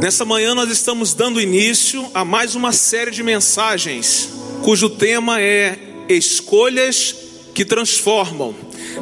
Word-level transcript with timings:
Nessa 0.00 0.24
manhã 0.24 0.54
nós 0.54 0.70
estamos 0.70 1.12
dando 1.12 1.38
início 1.38 2.10
a 2.14 2.24
mais 2.24 2.54
uma 2.54 2.72
série 2.72 3.10
de 3.10 3.22
mensagens 3.22 4.30
cujo 4.64 4.88
tema 4.88 5.42
é 5.42 5.78
Escolhas 6.08 7.14
que 7.54 7.66
Transformam. 7.66 8.54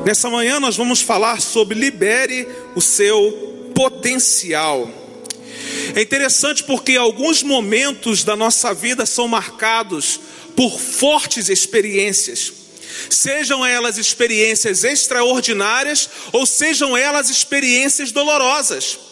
Nessa 0.05 0.29
manhã 0.29 0.59
nós 0.59 0.77
vamos 0.77 1.01
falar 1.01 1.41
sobre 1.41 1.79
libere 1.79 2.49
o 2.75 2.81
seu 2.81 3.71
potencial. 3.77 4.91
É 5.95 6.03
interessante 6.03 6.65
porque 6.65 6.97
alguns 6.97 7.45
momentos 7.45 8.25
da 8.25 8.35
nossa 8.35 8.75
vida 8.75 9.07
são 9.07 9.29
marcados 9.29 10.19
por 10.57 10.81
fortes 10.81 11.49
experiências. 11.49 12.53
Sejam 13.09 13.65
elas 13.65 13.99
experiências 13.99 14.83
extraordinárias 14.83 16.11
ou 16.33 16.45
sejam 16.45 16.97
elas 16.97 17.31
experiências 17.31 18.11
dolorosas. 18.11 19.08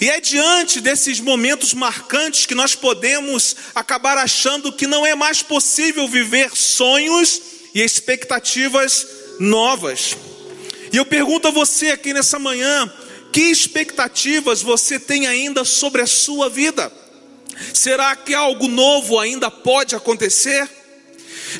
E 0.00 0.08
é 0.08 0.20
diante 0.20 0.80
desses 0.80 1.20
momentos 1.20 1.74
marcantes 1.74 2.46
que 2.46 2.54
nós 2.54 2.74
podemos 2.74 3.56
acabar 3.74 4.18
achando 4.18 4.72
que 4.72 4.86
não 4.86 5.06
é 5.06 5.14
mais 5.14 5.42
possível 5.42 6.08
viver 6.08 6.50
sonhos 6.54 7.40
e 7.74 7.82
expectativas 7.82 9.06
novas. 9.38 10.16
E 10.92 10.96
eu 10.96 11.04
pergunto 11.04 11.48
a 11.48 11.50
você 11.50 11.90
aqui 11.90 12.12
nessa 12.12 12.38
manhã: 12.38 12.90
que 13.32 13.42
expectativas 13.42 14.62
você 14.62 14.98
tem 14.98 15.26
ainda 15.26 15.64
sobre 15.64 16.02
a 16.02 16.06
sua 16.06 16.48
vida? 16.48 16.90
Será 17.72 18.14
que 18.16 18.34
algo 18.34 18.68
novo 18.68 19.18
ainda 19.18 19.50
pode 19.50 19.94
acontecer? 19.94 20.68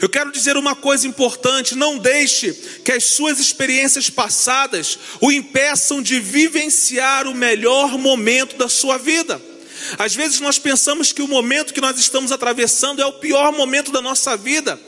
Eu 0.01 0.09
quero 0.09 0.33
dizer 0.33 0.57
uma 0.57 0.75
coisa 0.75 1.07
importante: 1.07 1.75
não 1.75 1.99
deixe 1.99 2.53
que 2.85 2.93
as 2.93 3.05
suas 3.05 3.39
experiências 3.39 4.11
passadas 4.11 4.99
o 5.21 5.31
impeçam 5.31 6.03
de 6.03 6.21
vivenciar 6.21 7.27
o 7.27 7.35
melhor 7.35 7.97
momento 7.99 8.57
da 8.57 8.69
sua 8.69 8.99
vida. 8.99 9.41
Às 9.99 10.15
vezes 10.15 10.41
nós 10.41 10.59
pensamos 10.59 11.13
que 11.13 11.23
o 11.23 11.29
momento 11.29 11.73
que 11.73 11.81
nós 11.81 11.99
estamos 11.99 12.33
atravessando 12.33 13.01
é 13.01 13.07
o 13.07 13.15
pior 13.15 13.53
momento 13.53 13.93
da 13.93 14.03
nossa 14.03 14.37
vida, 14.37 14.81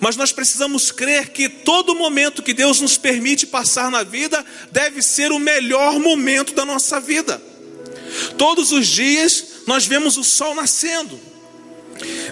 mas 0.00 0.16
nós 0.16 0.32
precisamos 0.32 0.90
crer 0.90 1.30
que 1.30 1.48
todo 1.48 1.94
momento 1.94 2.42
que 2.42 2.54
Deus 2.54 2.80
nos 2.80 2.96
permite 2.96 3.46
passar 3.46 3.90
na 3.90 4.02
vida 4.02 4.44
deve 4.70 5.02
ser 5.02 5.32
o 5.32 5.38
melhor 5.38 5.98
momento 5.98 6.54
da 6.54 6.64
nossa 6.64 7.00
vida. 7.00 7.40
Todos 8.38 8.72
os 8.72 8.86
dias 8.86 9.44
nós 9.66 9.86
vemos 9.86 10.16
o 10.16 10.24
sol 10.24 10.54
nascendo. 10.54 11.27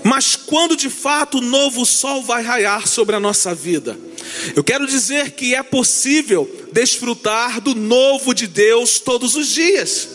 Mas 0.02 0.36
quando 0.36 0.76
de 0.76 0.88
fato 0.88 1.38
o 1.38 1.40
novo 1.40 1.84
sol 1.84 2.22
vai 2.22 2.42
raiar 2.42 2.86
sobre 2.86 3.16
a 3.16 3.20
nossa 3.20 3.54
vida? 3.54 3.98
Eu 4.54 4.62
quero 4.62 4.86
dizer 4.86 5.32
que 5.32 5.54
é 5.54 5.62
possível 5.62 6.68
desfrutar 6.72 7.60
do 7.60 7.74
novo 7.74 8.34
de 8.34 8.46
Deus 8.46 8.98
todos 8.98 9.34
os 9.34 9.48
dias. 9.48 10.08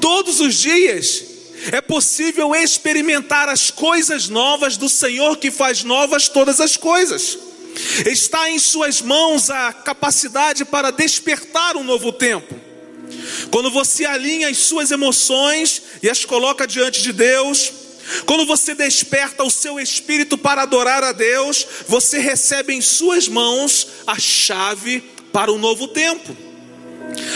Todos 0.00 0.40
os 0.40 0.54
dias 0.54 1.24
é 1.72 1.80
possível 1.80 2.54
experimentar 2.54 3.48
as 3.48 3.70
coisas 3.70 4.28
novas 4.28 4.76
do 4.76 4.88
Senhor 4.88 5.36
que 5.36 5.50
faz 5.50 5.82
novas 5.82 6.28
todas 6.28 6.60
as 6.60 6.76
coisas. 6.76 7.38
Está 8.06 8.50
em 8.50 8.58
Suas 8.58 9.02
mãos 9.02 9.50
a 9.50 9.72
capacidade 9.72 10.64
para 10.64 10.90
despertar 10.90 11.76
um 11.76 11.84
novo 11.84 12.12
tempo. 12.12 12.54
Quando 13.50 13.70
você 13.70 14.04
alinha 14.04 14.48
as 14.48 14.58
suas 14.58 14.90
emoções 14.90 15.82
e 16.02 16.10
as 16.10 16.24
coloca 16.24 16.66
diante 16.66 17.02
de 17.02 17.12
Deus, 17.12 17.72
quando 18.24 18.46
você 18.46 18.74
desperta 18.74 19.44
o 19.44 19.50
seu 19.50 19.78
espírito 19.78 20.38
para 20.38 20.62
adorar 20.62 21.02
a 21.04 21.12
Deus, 21.12 21.66
você 21.86 22.18
recebe 22.18 22.72
em 22.72 22.80
suas 22.80 23.28
mãos 23.28 23.88
a 24.06 24.18
chave 24.18 25.02
para 25.32 25.52
um 25.52 25.58
novo 25.58 25.88
tempo. 25.88 26.36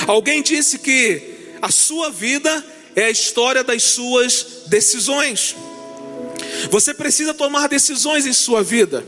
Alguém 0.07 0.43
disse 0.43 0.79
que 0.79 1.57
a 1.61 1.71
sua 1.71 2.11
vida 2.11 2.65
é 2.95 3.05
a 3.05 3.11
história 3.11 3.63
das 3.63 3.83
suas 3.83 4.65
decisões. 4.67 5.55
Você 6.71 6.95
precisa 6.95 7.35
tomar 7.35 7.69
decisões 7.69 8.27
em 8.27 8.33
sua 8.33 8.63
vida, 8.63 9.05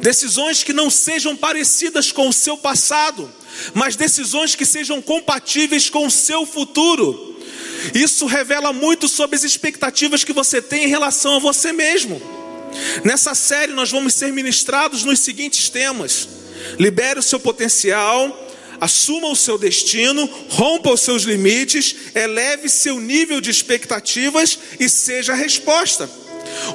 decisões 0.00 0.62
que 0.62 0.72
não 0.72 0.90
sejam 0.90 1.36
parecidas 1.36 2.12
com 2.12 2.28
o 2.28 2.32
seu 2.32 2.56
passado, 2.56 3.30
mas 3.72 3.96
decisões 3.96 4.54
que 4.54 4.66
sejam 4.66 5.00
compatíveis 5.00 5.88
com 5.88 6.06
o 6.06 6.10
seu 6.10 6.44
futuro. 6.44 7.33
Isso 7.94 8.26
revela 8.26 8.72
muito 8.72 9.08
sobre 9.08 9.36
as 9.36 9.44
expectativas 9.44 10.24
que 10.24 10.32
você 10.32 10.60
tem 10.60 10.84
em 10.84 10.88
relação 10.88 11.36
a 11.36 11.38
você 11.38 11.72
mesmo. 11.72 12.20
Nessa 13.04 13.34
série 13.34 13.72
nós 13.72 13.90
vamos 13.90 14.14
ser 14.14 14.32
ministrados 14.32 15.04
nos 15.04 15.20
seguintes 15.20 15.68
temas: 15.68 16.28
libere 16.78 17.20
o 17.20 17.22
seu 17.22 17.38
potencial, 17.38 18.48
assuma 18.80 19.28
o 19.28 19.36
seu 19.36 19.56
destino, 19.56 20.28
rompa 20.48 20.92
os 20.92 21.00
seus 21.00 21.22
limites, 21.22 21.94
eleve 22.14 22.68
seu 22.68 23.00
nível 23.00 23.40
de 23.40 23.50
expectativas 23.50 24.58
e 24.78 24.88
seja 24.88 25.32
a 25.32 25.36
resposta. 25.36 26.08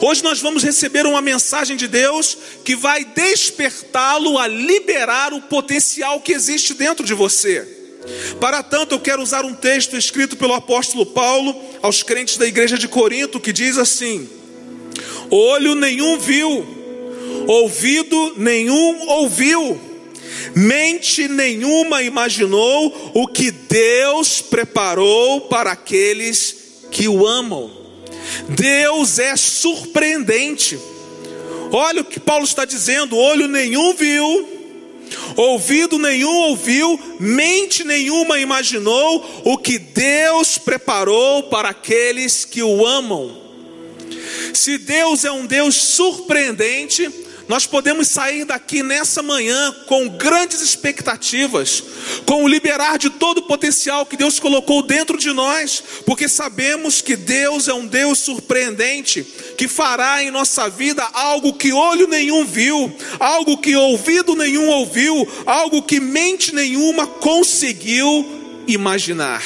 Hoje 0.02 0.24
nós 0.24 0.40
vamos 0.40 0.64
receber 0.64 1.06
uma 1.06 1.22
mensagem 1.22 1.78
de 1.78 1.88
Deus 1.88 2.38
que 2.66 2.76
vai 2.76 3.06
despertá-lo 3.06 4.38
a 4.38 4.48
liberar 4.48 5.34
o 5.34 5.42
potencial 5.42 6.20
que 6.22 6.34
existe 6.34 6.74
dentro 6.74 7.06
de 7.06 7.14
você. 7.14 7.79
Para 8.40 8.64
tanto, 8.64 8.96
eu 8.96 9.00
quero 9.00 9.22
usar 9.22 9.46
um 9.46 9.54
texto 9.54 9.98
escrito 9.98 10.38
pelo 10.38 10.54
apóstolo 10.54 11.06
Paulo 11.06 11.56
aos 11.82 12.04
crentes 12.04 12.38
da 12.38 12.46
igreja 12.46 12.78
de 12.78 12.88
Corinto, 12.88 13.40
que 13.40 13.54
diz 13.54 13.78
assim: 13.78 14.28
Olho 15.30 15.76
nenhum 15.76 16.18
viu, 16.18 16.66
ouvido 17.48 18.34
nenhum 18.38 19.08
ouviu, 19.08 19.80
mente 20.56 21.28
nenhuma 21.28 22.02
imaginou 22.02 23.12
o 23.14 23.28
que 23.28 23.52
Deus 23.52 24.42
preparou 24.42 25.42
para 25.42 25.72
aqueles 25.72 26.56
que 26.92 27.08
o 27.08 27.28
amam. 27.28 27.72
Deus 28.50 29.20
é 29.20 29.36
surpreendente. 29.36 30.80
Olha 31.72 32.02
o 32.02 32.06
que 32.06 32.20
Paulo 32.20 32.46
está 32.46 32.66
dizendo: 32.66 33.16
olho 33.16 33.48
nenhum 33.48 33.94
viu, 33.94 34.59
ouvido 35.36 35.98
nenhum 35.98 36.50
ouviu, 36.50 37.00
mente 37.20 37.84
nenhuma 37.84 38.40
imaginou 38.40 39.42
o 39.44 39.58
que 39.58 39.78
Deus 39.78 40.58
preparou 40.58 41.44
para 41.44 41.70
aqueles 41.70 42.46
que 42.46 42.62
o 42.64 42.86
amam. 42.86 43.38
Se 44.54 44.78
Deus 44.78 45.26
é 45.26 45.32
um 45.32 45.46
Deus 45.46 45.76
surpreendente, 45.76 47.10
nós 47.50 47.66
podemos 47.66 48.08
sair 48.08 48.46
daqui 48.46 48.84
nessa 48.84 49.24
manhã 49.24 49.76
com 49.88 50.08
grandes 50.08 50.62
expectativas, 50.62 51.84
com 52.24 52.44
o 52.44 52.48
liberar 52.48 53.00
de 53.00 53.10
todo 53.10 53.40
o 53.40 53.48
potencial 53.48 54.06
que 54.06 54.16
Deus 54.16 54.40
colocou 54.40 54.84
dentro 54.84 55.18
de 55.18 55.34
nós, 55.34 55.84
porque 56.06 56.30
sabemos 56.30 57.02
que 57.02 57.16
Deus 57.16 57.68
é 57.68 57.74
um 57.74 57.88
Deus 57.88 58.20
surpreendente, 58.20 59.24
que 59.58 59.68
fará 59.68 60.22
em 60.22 60.30
nossa 60.30 60.70
vida 60.70 61.04
algo 61.12 61.54
que 61.54 61.74
olho 61.74 62.08
nenhum 62.08 62.46
viu, 62.46 62.96
algo 63.20 63.58
que 63.58 63.76
ouvido 63.76 64.36
nenhum 64.36 64.70
ouviu, 64.70 65.28
algo 65.48 65.82
que 65.82 66.00
mente 66.00 66.54
nenhuma 66.54 67.08
conseguiu 67.08 68.64
imaginar. 68.68 69.44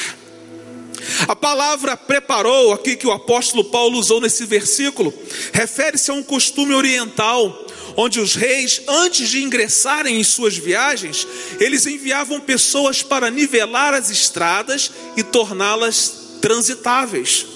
A 1.26 1.34
palavra 1.34 1.96
preparou, 1.96 2.70
aqui 2.72 2.96
que 2.96 3.06
o 3.06 3.12
apóstolo 3.12 3.64
Paulo 3.64 3.98
usou 3.98 4.20
nesse 4.20 4.44
versículo, 4.44 5.12
refere-se 5.52 6.10
a 6.10 6.14
um 6.14 6.22
costume 6.22 6.74
oriental 6.74 7.63
onde 7.96 8.20
os 8.20 8.34
reis, 8.34 8.82
antes 8.88 9.28
de 9.28 9.42
ingressarem 9.42 10.18
em 10.18 10.24
suas 10.24 10.56
viagens, 10.56 11.26
eles 11.60 11.86
enviavam 11.86 12.40
pessoas 12.40 13.02
para 13.02 13.30
nivelar 13.30 13.94
as 13.94 14.10
estradas 14.10 14.90
e 15.16 15.22
torná-las 15.22 16.38
transitáveis. 16.40 17.46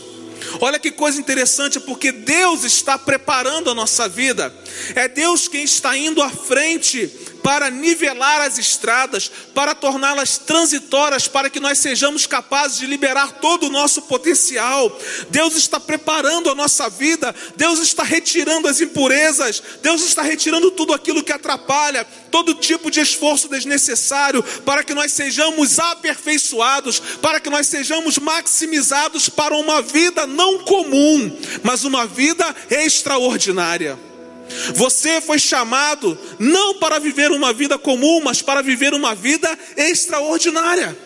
Olha 0.60 0.78
que 0.78 0.90
coisa 0.90 1.20
interessante, 1.20 1.80
porque 1.80 2.12
Deus 2.12 2.64
está 2.64 2.96
preparando 2.96 3.70
a 3.70 3.74
nossa 3.74 4.08
vida, 4.08 4.54
é 4.94 5.08
Deus 5.08 5.48
quem 5.48 5.64
está 5.64 5.96
indo 5.96 6.22
à 6.22 6.30
frente 6.30 7.10
para 7.48 7.70
nivelar 7.70 8.42
as 8.42 8.58
estradas, 8.58 9.30
para 9.54 9.74
torná-las 9.74 10.36
transitórias, 10.36 11.26
para 11.26 11.48
que 11.48 11.58
nós 11.58 11.78
sejamos 11.78 12.26
capazes 12.26 12.76
de 12.76 12.84
liberar 12.84 13.40
todo 13.40 13.68
o 13.68 13.70
nosso 13.70 14.02
potencial. 14.02 14.94
Deus 15.30 15.56
está 15.56 15.80
preparando 15.80 16.50
a 16.50 16.54
nossa 16.54 16.90
vida, 16.90 17.34
Deus 17.56 17.78
está 17.78 18.02
retirando 18.02 18.68
as 18.68 18.82
impurezas, 18.82 19.62
Deus 19.80 20.02
está 20.02 20.20
retirando 20.20 20.70
tudo 20.72 20.92
aquilo 20.92 21.24
que 21.24 21.32
atrapalha, 21.32 22.06
todo 22.30 22.52
tipo 22.52 22.90
de 22.90 23.00
esforço 23.00 23.48
desnecessário, 23.48 24.42
para 24.66 24.84
que 24.84 24.92
nós 24.92 25.14
sejamos 25.14 25.78
aperfeiçoados, 25.78 27.00
para 27.22 27.40
que 27.40 27.48
nós 27.48 27.66
sejamos 27.66 28.18
maximizados 28.18 29.30
para 29.30 29.56
uma 29.56 29.80
vida 29.80 30.26
não 30.26 30.58
comum, 30.58 31.34
mas 31.62 31.82
uma 31.82 32.04
vida 32.04 32.54
extraordinária. 32.68 34.07
Você 34.74 35.20
foi 35.20 35.38
chamado 35.38 36.18
não 36.38 36.74
para 36.74 36.98
viver 36.98 37.30
uma 37.30 37.52
vida 37.52 37.78
comum, 37.78 38.20
mas 38.22 38.42
para 38.42 38.62
viver 38.62 38.94
uma 38.94 39.14
vida 39.14 39.56
extraordinária. 39.76 40.96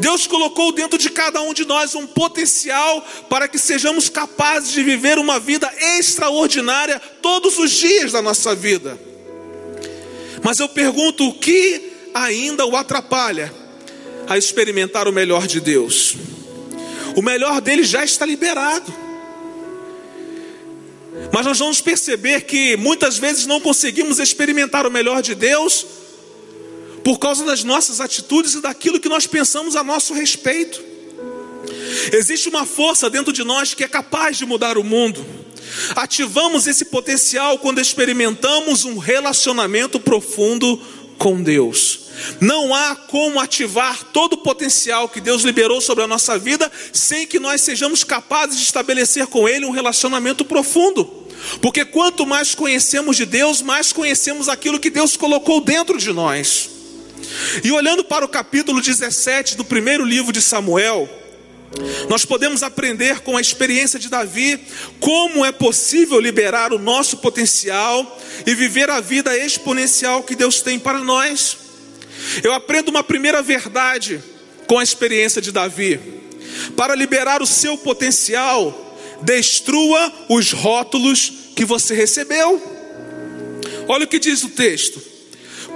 Deus 0.00 0.26
colocou 0.26 0.72
dentro 0.72 0.98
de 0.98 1.08
cada 1.10 1.40
um 1.40 1.54
de 1.54 1.64
nós 1.64 1.94
um 1.94 2.06
potencial 2.06 3.04
para 3.28 3.48
que 3.48 3.58
sejamos 3.58 4.08
capazes 4.08 4.70
de 4.70 4.82
viver 4.82 5.18
uma 5.18 5.38
vida 5.38 5.72
extraordinária 5.98 7.00
todos 7.22 7.58
os 7.58 7.70
dias 7.70 8.12
da 8.12 8.20
nossa 8.20 8.54
vida. 8.54 8.98
Mas 10.42 10.58
eu 10.58 10.68
pergunto: 10.68 11.28
o 11.28 11.34
que 11.34 11.92
ainda 12.12 12.66
o 12.66 12.76
atrapalha 12.76 13.52
a 14.28 14.36
experimentar 14.36 15.08
o 15.08 15.12
melhor 15.12 15.46
de 15.46 15.60
Deus? 15.60 16.16
O 17.16 17.22
melhor 17.22 17.60
dele 17.60 17.82
já 17.82 18.04
está 18.04 18.26
liberado. 18.26 19.09
Mas 21.32 21.46
nós 21.46 21.58
vamos 21.58 21.80
perceber 21.80 22.42
que 22.42 22.76
muitas 22.76 23.18
vezes 23.18 23.46
não 23.46 23.60
conseguimos 23.60 24.18
experimentar 24.18 24.86
o 24.86 24.90
melhor 24.90 25.22
de 25.22 25.34
Deus 25.34 25.86
por 27.04 27.18
causa 27.18 27.44
das 27.44 27.64
nossas 27.64 28.00
atitudes 28.00 28.54
e 28.54 28.60
daquilo 28.60 29.00
que 29.00 29.08
nós 29.08 29.26
pensamos 29.26 29.76
a 29.76 29.84
nosso 29.84 30.12
respeito. 30.12 30.82
Existe 32.12 32.48
uma 32.48 32.66
força 32.66 33.08
dentro 33.08 33.32
de 33.32 33.44
nós 33.44 33.74
que 33.74 33.84
é 33.84 33.88
capaz 33.88 34.36
de 34.36 34.46
mudar 34.46 34.76
o 34.76 34.84
mundo. 34.84 35.24
Ativamos 35.94 36.66
esse 36.66 36.86
potencial 36.86 37.58
quando 37.58 37.80
experimentamos 37.80 38.84
um 38.84 38.98
relacionamento 38.98 40.00
profundo 40.00 40.80
com 41.18 41.42
Deus. 41.42 41.99
Não 42.40 42.74
há 42.74 42.96
como 42.96 43.40
ativar 43.40 44.04
todo 44.12 44.34
o 44.34 44.38
potencial 44.38 45.08
que 45.08 45.20
Deus 45.20 45.42
liberou 45.42 45.80
sobre 45.80 46.04
a 46.04 46.08
nossa 46.08 46.38
vida 46.38 46.70
sem 46.92 47.26
que 47.26 47.38
nós 47.38 47.62
sejamos 47.62 48.04
capazes 48.04 48.56
de 48.56 48.64
estabelecer 48.64 49.26
com 49.26 49.48
Ele 49.48 49.66
um 49.66 49.70
relacionamento 49.70 50.44
profundo. 50.44 51.20
Porque 51.60 51.84
quanto 51.84 52.26
mais 52.26 52.54
conhecemos 52.54 53.16
de 53.16 53.24
Deus, 53.24 53.62
mais 53.62 53.92
conhecemos 53.92 54.48
aquilo 54.48 54.78
que 54.78 54.90
Deus 54.90 55.16
colocou 55.16 55.60
dentro 55.60 55.98
de 55.98 56.12
nós. 56.12 56.70
E 57.64 57.70
olhando 57.70 58.04
para 58.04 58.24
o 58.24 58.28
capítulo 58.28 58.80
17 58.80 59.56
do 59.56 59.64
primeiro 59.64 60.04
livro 60.04 60.32
de 60.32 60.40
Samuel, 60.40 61.08
nós 62.08 62.24
podemos 62.24 62.62
aprender 62.62 63.20
com 63.20 63.36
a 63.36 63.40
experiência 63.40 63.98
de 63.98 64.08
Davi 64.08 64.60
como 64.98 65.44
é 65.44 65.52
possível 65.52 66.18
liberar 66.18 66.72
o 66.72 66.78
nosso 66.78 67.18
potencial 67.18 68.18
e 68.44 68.54
viver 68.54 68.90
a 68.90 69.00
vida 69.00 69.36
exponencial 69.36 70.22
que 70.22 70.34
Deus 70.34 70.60
tem 70.60 70.78
para 70.78 70.98
nós. 70.98 71.69
Eu 72.42 72.52
aprendo 72.52 72.88
uma 72.88 73.02
primeira 73.02 73.42
verdade 73.42 74.22
com 74.66 74.78
a 74.78 74.82
experiência 74.82 75.40
de 75.40 75.52
Davi. 75.52 76.00
Para 76.76 76.94
liberar 76.94 77.42
o 77.42 77.46
seu 77.46 77.76
potencial, 77.78 78.96
destrua 79.22 80.12
os 80.28 80.52
rótulos 80.52 81.32
que 81.54 81.64
você 81.64 81.94
recebeu. 81.94 82.60
Olha 83.88 84.04
o 84.04 84.08
que 84.08 84.18
diz 84.18 84.42
o 84.44 84.48
texto. 84.48 85.00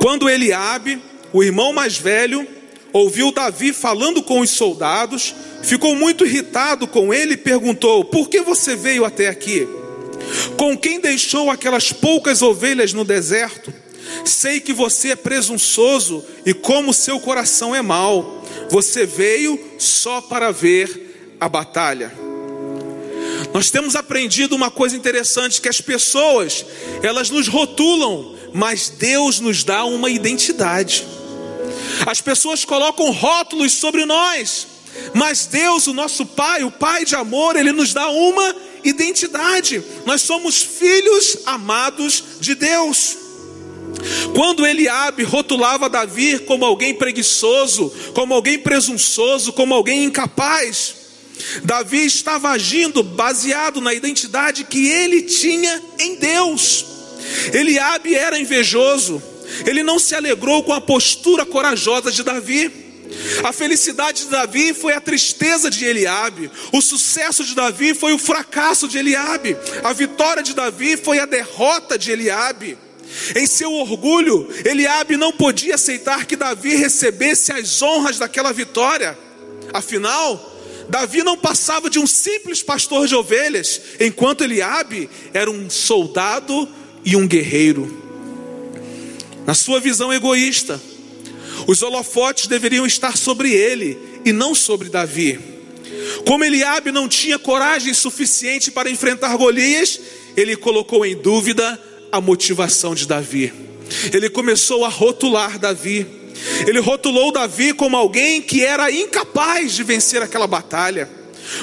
Quando 0.00 0.28
Eliabe, 0.28 1.00
o 1.32 1.42
irmão 1.42 1.72
mais 1.72 1.96
velho, 1.96 2.46
ouviu 2.92 3.32
Davi 3.32 3.72
falando 3.72 4.22
com 4.22 4.40
os 4.40 4.50
soldados, 4.50 5.34
ficou 5.62 5.96
muito 5.96 6.24
irritado 6.24 6.86
com 6.86 7.12
ele 7.12 7.34
e 7.34 7.38
perguntou: 7.38 8.04
Por 8.04 8.28
que 8.28 8.40
você 8.40 8.76
veio 8.76 9.04
até 9.04 9.28
aqui? 9.28 9.66
Com 10.56 10.76
quem 10.76 11.00
deixou 11.00 11.50
aquelas 11.50 11.92
poucas 11.92 12.42
ovelhas 12.42 12.92
no 12.92 13.04
deserto? 13.04 13.72
Sei 14.24 14.60
que 14.60 14.72
você 14.72 15.10
é 15.10 15.16
presunçoso 15.16 16.24
e 16.44 16.52
como 16.54 16.94
seu 16.94 17.18
coração 17.20 17.74
é 17.74 17.82
mau. 17.82 18.44
Você 18.70 19.06
veio 19.06 19.58
só 19.78 20.20
para 20.20 20.50
ver 20.50 21.36
a 21.40 21.48
batalha. 21.48 22.12
Nós 23.52 23.70
temos 23.70 23.94
aprendido 23.94 24.56
uma 24.56 24.70
coisa 24.70 24.96
interessante 24.96 25.60
que 25.60 25.68
as 25.68 25.80
pessoas, 25.80 26.64
elas 27.02 27.30
nos 27.30 27.46
rotulam, 27.46 28.34
mas 28.52 28.88
Deus 28.88 29.40
nos 29.40 29.62
dá 29.62 29.84
uma 29.84 30.10
identidade. 30.10 31.06
As 32.06 32.20
pessoas 32.20 32.64
colocam 32.64 33.10
rótulos 33.10 33.72
sobre 33.72 34.04
nós, 34.04 34.66
mas 35.12 35.46
Deus, 35.46 35.86
o 35.86 35.92
nosso 35.92 36.26
Pai, 36.26 36.64
o 36.64 36.70
Pai 36.70 37.04
de 37.04 37.14
amor, 37.14 37.56
Ele 37.56 37.72
nos 37.72 37.92
dá 37.92 38.08
uma 38.08 38.56
identidade. 38.82 39.82
Nós 40.04 40.22
somos 40.22 40.62
filhos 40.62 41.38
amados 41.46 42.24
de 42.40 42.54
Deus. 42.54 43.23
Quando 44.34 44.66
Eliabe 44.66 45.22
rotulava 45.22 45.88
Davi 45.88 46.38
como 46.40 46.64
alguém 46.64 46.94
preguiçoso, 46.94 47.92
como 48.14 48.34
alguém 48.34 48.58
presunçoso, 48.58 49.52
como 49.52 49.74
alguém 49.74 50.04
incapaz, 50.04 50.94
Davi 51.62 52.04
estava 52.04 52.50
agindo 52.50 53.02
baseado 53.02 53.80
na 53.80 53.94
identidade 53.94 54.64
que 54.64 54.88
ele 54.88 55.22
tinha 55.22 55.82
em 55.98 56.16
Deus. 56.16 56.84
Eliabe 57.52 58.14
era 58.14 58.38
invejoso. 58.38 59.22
Ele 59.66 59.82
não 59.82 59.98
se 59.98 60.14
alegrou 60.14 60.62
com 60.62 60.72
a 60.72 60.80
postura 60.80 61.44
corajosa 61.44 62.10
de 62.10 62.22
Davi. 62.22 62.70
A 63.44 63.52
felicidade 63.52 64.24
de 64.24 64.30
Davi 64.30 64.74
foi 64.74 64.92
a 64.94 65.00
tristeza 65.00 65.70
de 65.70 65.84
Eliabe. 65.84 66.50
O 66.72 66.80
sucesso 66.80 67.44
de 67.44 67.54
Davi 67.54 67.94
foi 67.94 68.12
o 68.12 68.18
fracasso 68.18 68.88
de 68.88 68.98
Eliabe. 68.98 69.56
A 69.82 69.92
vitória 69.92 70.42
de 70.42 70.54
Davi 70.54 70.96
foi 70.96 71.18
a 71.18 71.26
derrota 71.26 71.98
de 71.98 72.10
Eliabe. 72.10 72.78
Em 73.36 73.46
seu 73.46 73.72
orgulho, 73.72 74.48
Eliabe 74.64 75.16
não 75.16 75.32
podia 75.32 75.74
aceitar 75.74 76.26
que 76.26 76.36
Davi 76.36 76.74
recebesse 76.74 77.52
as 77.52 77.80
honras 77.82 78.18
daquela 78.18 78.52
vitória. 78.52 79.18
Afinal, 79.72 80.52
Davi 80.88 81.22
não 81.22 81.36
passava 81.36 81.88
de 81.88 81.98
um 81.98 82.06
simples 82.06 82.62
pastor 82.62 83.06
de 83.06 83.14
ovelhas, 83.14 83.80
enquanto 84.00 84.44
Eliabe 84.44 85.08
era 85.32 85.50
um 85.50 85.70
soldado 85.70 86.68
e 87.04 87.16
um 87.16 87.26
guerreiro. 87.26 88.02
Na 89.46 89.54
sua 89.54 89.80
visão 89.80 90.12
egoísta, 90.12 90.80
os 91.66 91.82
holofotes 91.82 92.46
deveriam 92.46 92.86
estar 92.86 93.16
sobre 93.16 93.52
ele 93.52 93.98
e 94.24 94.32
não 94.32 94.54
sobre 94.54 94.88
Davi. 94.88 95.38
Como 96.26 96.44
Eliabe 96.44 96.90
não 96.90 97.08
tinha 97.08 97.38
coragem 97.38 97.92
suficiente 97.92 98.70
para 98.70 98.90
enfrentar 98.90 99.36
Golias, 99.36 100.00
ele 100.36 100.56
colocou 100.56 101.04
em 101.04 101.16
dúvida 101.16 101.80
a 102.14 102.20
motivação 102.20 102.94
de 102.94 103.06
Davi. 103.06 103.52
Ele 104.12 104.30
começou 104.30 104.84
a 104.84 104.88
rotular 104.88 105.58
Davi. 105.58 106.06
Ele 106.66 106.78
rotulou 106.78 107.32
Davi 107.32 107.72
como 107.72 107.96
alguém 107.96 108.40
que 108.40 108.64
era 108.64 108.90
incapaz 108.90 109.72
de 109.72 109.82
vencer 109.82 110.22
aquela 110.22 110.46
batalha. 110.46 111.08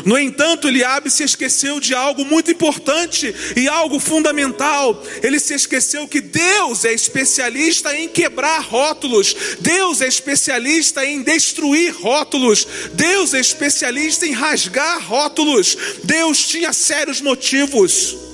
No 0.06 0.18
entanto, 0.18 0.68
Eliabe 0.68 1.10
se 1.10 1.24
esqueceu 1.24 1.80
de 1.80 1.96
algo 1.96 2.24
muito 2.24 2.52
importante 2.52 3.34
e 3.56 3.68
algo 3.68 4.00
fundamental. 4.00 5.02
Ele 5.24 5.40
se 5.40 5.56
esqueceu 5.56 6.08
que 6.08 6.22
Deus 6.22 6.86
é 6.86 6.94
especialista 6.94 7.96
em 7.96 8.08
quebrar 8.08 8.62
rótulos. 8.62 9.36
Deus 9.60 10.02
é 10.02 10.08
especialista 10.08 11.04
em 11.06 11.24
destruir 11.24 11.96
rótulos. 11.96 12.68
Deus 12.94 13.34
é 13.34 13.40
especialista 13.40 14.26
em 14.28 14.34
rasgar 14.34 15.04
rótulos. 15.08 15.76
Deus 16.04 16.46
tinha 16.46 16.72
sérios 16.74 17.22
motivos 17.22 18.31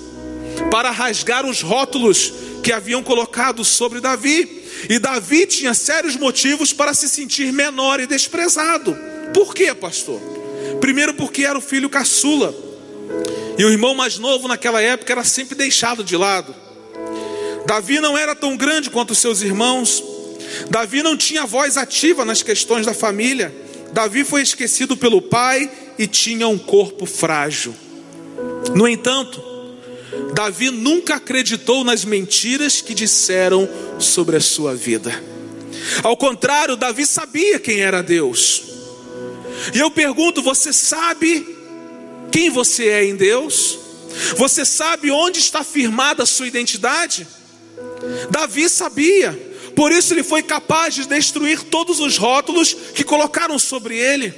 para 0.71 0.91
rasgar 0.91 1.45
os 1.45 1.61
rótulos 1.61 2.33
que 2.63 2.71
haviam 2.71 3.03
colocado 3.03 3.63
sobre 3.63 3.99
Davi. 3.99 4.63
E 4.89 4.99
Davi 4.99 5.45
tinha 5.45 5.73
sérios 5.73 6.15
motivos 6.15 6.73
para 6.73 6.93
se 6.93 7.09
sentir 7.09 7.51
menor 7.51 7.99
e 7.99 8.07
desprezado. 8.07 8.97
Por 9.33 9.53
quê, 9.53 9.73
pastor? 9.73 10.21
Primeiro, 10.79 11.13
porque 11.13 11.43
era 11.43 11.57
o 11.57 11.61
filho 11.61 11.89
caçula, 11.89 12.53
e 13.57 13.65
o 13.65 13.69
irmão 13.69 13.95
mais 13.95 14.17
novo 14.17 14.47
naquela 14.47 14.81
época 14.81 15.11
era 15.11 15.23
sempre 15.23 15.55
deixado 15.55 16.03
de 16.03 16.15
lado. 16.15 16.53
Davi 17.65 17.99
não 17.99 18.17
era 18.17 18.35
tão 18.35 18.55
grande 18.55 18.89
quanto 18.89 19.15
seus 19.15 19.41
irmãos, 19.41 20.03
Davi 20.69 21.01
não 21.01 21.17
tinha 21.17 21.45
voz 21.45 21.77
ativa 21.77 22.23
nas 22.25 22.41
questões 22.41 22.85
da 22.85 22.93
família. 22.93 23.53
Davi 23.91 24.23
foi 24.23 24.41
esquecido 24.41 24.95
pelo 24.95 25.21
pai 25.21 25.69
e 25.97 26.07
tinha 26.07 26.47
um 26.47 26.57
corpo 26.57 27.05
frágil. 27.05 27.73
No 28.73 28.87
entanto, 28.87 29.41
Davi 30.33 30.69
nunca 30.69 31.15
acreditou 31.15 31.83
nas 31.83 32.05
mentiras 32.05 32.81
que 32.81 32.93
disseram 32.93 33.67
sobre 33.99 34.37
a 34.37 34.41
sua 34.41 34.75
vida. 34.75 35.23
Ao 36.03 36.15
contrário, 36.15 36.75
Davi 36.75 37.05
sabia 37.05 37.59
quem 37.59 37.81
era 37.81 38.01
Deus. 38.01 38.63
E 39.73 39.79
eu 39.79 39.91
pergunto: 39.91 40.41
você 40.41 40.71
sabe 40.71 41.45
quem 42.31 42.49
você 42.49 42.87
é 42.87 43.05
em 43.05 43.15
Deus? 43.15 43.79
Você 44.37 44.65
sabe 44.65 45.11
onde 45.11 45.39
está 45.39 45.63
firmada 45.63 46.23
a 46.23 46.25
sua 46.25 46.47
identidade? 46.47 47.27
Davi 48.29 48.69
sabia, 48.69 49.37
por 49.75 49.91
isso 49.91 50.13
ele 50.13 50.23
foi 50.23 50.41
capaz 50.41 50.95
de 50.95 51.07
destruir 51.07 51.63
todos 51.63 51.99
os 51.99 52.17
rótulos 52.17 52.75
que 52.95 53.03
colocaram 53.03 53.59
sobre 53.59 53.97
ele. 53.97 54.33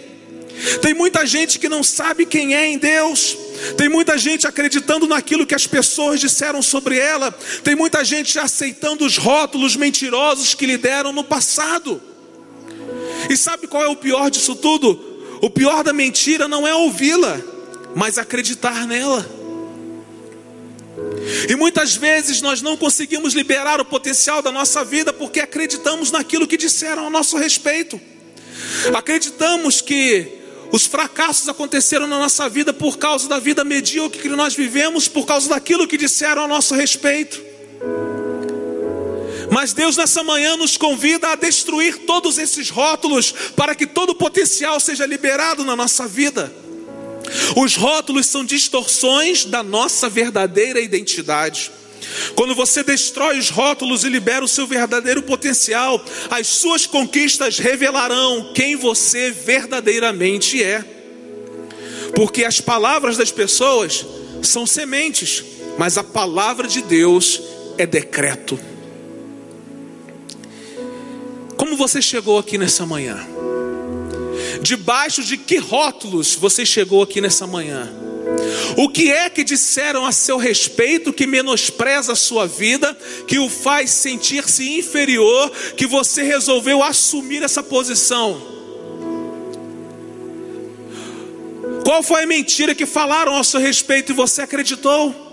Tem 0.82 0.94
muita 0.94 1.26
gente 1.26 1.58
que 1.58 1.70
não 1.70 1.84
sabe 1.84 2.26
quem 2.26 2.56
é 2.56 2.68
em 2.68 2.78
Deus. 2.78 3.38
Tem 3.78 3.90
muita 3.90 4.18
gente 4.18 4.48
acreditando 4.48 5.08
naquilo 5.08 5.46
que 5.46 5.56
as 5.56 5.68
pessoas 5.68 6.20
disseram 6.20 6.62
sobre 6.62 6.98
ela. 6.98 7.32
Tem 7.64 7.76
muita 7.76 8.04
gente 8.04 8.38
aceitando 8.40 9.06
os 9.06 9.18
rótulos 9.18 9.76
mentirosos 9.76 10.54
que 10.54 10.66
lhe 10.66 10.78
deram 10.78 11.12
no 11.12 11.24
passado. 11.24 12.02
E 13.30 13.36
sabe 13.36 13.68
qual 13.68 13.84
é 13.84 13.88
o 13.88 13.96
pior 13.96 14.30
disso 14.30 14.56
tudo? 14.56 15.08
O 15.42 15.50
pior 15.50 15.84
da 15.84 15.94
mentira 15.94 16.48
não 16.48 16.68
é 16.68 16.74
ouvi-la, 16.74 17.40
mas 17.96 18.18
acreditar 18.18 18.86
nela. 18.86 19.40
E 21.50 21.56
muitas 21.56 21.96
vezes 21.96 22.42
nós 22.42 22.62
não 22.62 22.76
conseguimos 22.76 23.34
liberar 23.34 23.80
o 23.80 23.86
potencial 23.86 24.42
da 24.42 24.52
nossa 24.52 24.84
vida 24.84 25.14
porque 25.14 25.40
acreditamos 25.40 26.12
naquilo 26.12 26.48
que 26.48 26.58
disseram 26.58 27.08
a 27.08 27.10
nosso 27.10 27.38
respeito. 27.38 28.00
Acreditamos 28.94 29.82
que 29.82 30.39
os 30.72 30.86
fracassos 30.86 31.50
aconteceram 31.50 32.08
na 32.08 32.20
nossa 32.20 32.48
vida 32.48 32.72
por 32.72 32.98
causa 32.98 33.28
da 33.28 33.40
vida 33.40 33.64
medíocre 33.64 34.22
que 34.22 34.30
nós 34.30 34.56
vivemos, 34.56 35.08
por 35.08 35.26
causa 35.26 35.50
daquilo 35.50 35.88
que 35.88 35.98
disseram 35.98 36.44
a 36.44 36.48
nosso 36.48 36.76
respeito. 36.76 37.42
Mas 39.52 39.74
Deus 39.74 39.98
nessa 39.98 40.24
manhã 40.24 40.56
nos 40.56 40.78
convida 40.78 41.30
a 41.30 41.36
destruir 41.36 42.00
todos 42.06 42.38
esses 42.38 42.70
rótulos 42.70 43.34
para 43.56 43.74
que 43.74 43.88
todo 43.88 44.12
o 44.12 44.16
potencial 44.16 44.80
seja 44.80 45.06
liberado 45.06 45.64
na 45.66 45.76
nossa 45.76 46.08
vida. 46.08 46.54
Os 47.56 47.76
rótulos 47.76 48.28
são 48.28 48.46
distorções 48.46 49.46
da 49.46 49.64
nossa 49.64 50.08
verdadeira 50.08 50.80
identidade. 50.80 51.72
Quando 52.36 52.56
você 52.56 52.84
destrói 52.84 53.38
os 53.38 53.50
rótulos 53.50 54.04
e 54.04 54.10
libera 54.10 54.44
o 54.44 54.48
seu 54.48 54.66
verdadeiro 54.66 55.22
potencial, 55.22 56.04
as 56.30 56.48
suas 56.48 56.86
conquistas 56.86 57.60
revelarão 57.60 58.52
quem 58.54 58.76
você 58.76 59.32
verdadeiramente 59.32 60.64
é. 60.64 60.84
Porque 62.16 62.44
as 62.44 62.60
palavras 62.60 63.18
das 63.18 63.32
pessoas 63.32 64.06
são 64.42 64.66
sementes, 64.66 65.44
mas 65.78 65.98
a 65.98 66.04
palavra 66.04 66.68
de 66.68 66.82
Deus 66.82 67.42
é 67.78 67.86
decreto. 67.86 68.60
Como 71.56 71.76
você 71.76 72.02
chegou 72.02 72.38
aqui 72.38 72.58
nessa 72.58 72.86
manhã? 72.86 73.20
Debaixo 74.62 75.24
de 75.24 75.38
que 75.38 75.58
rótulos 75.58 76.36
você 76.36 76.66
chegou 76.66 77.04
aqui 77.04 77.22
nessa 77.22 77.46
manhã? 77.46 78.09
O 78.78 78.88
que 78.90 79.12
é 79.12 79.30
que 79.30 79.44
disseram 79.44 80.06
a 80.06 80.12
seu 80.12 80.38
respeito 80.38 81.12
que 81.12 81.28
menospreza 81.28 82.14
a 82.14 82.16
sua 82.16 82.48
vida, 82.48 82.98
que 83.28 83.38
o 83.38 83.50
faz 83.50 83.90
sentir-se 83.90 84.78
inferior, 84.78 85.52
que 85.76 85.86
você 85.86 86.24
resolveu 86.24 86.82
assumir 86.82 87.44
essa 87.44 87.62
posição? 87.62 88.42
Qual 91.84 92.04
foi 92.04 92.24
a 92.24 92.28
mentira 92.28 92.76
que 92.76 92.86
falaram 92.86 93.36
a 93.36 93.44
seu 93.44 93.60
respeito 93.60 94.12
e 94.12 94.16
você 94.16 94.44
acreditou? 94.44 95.28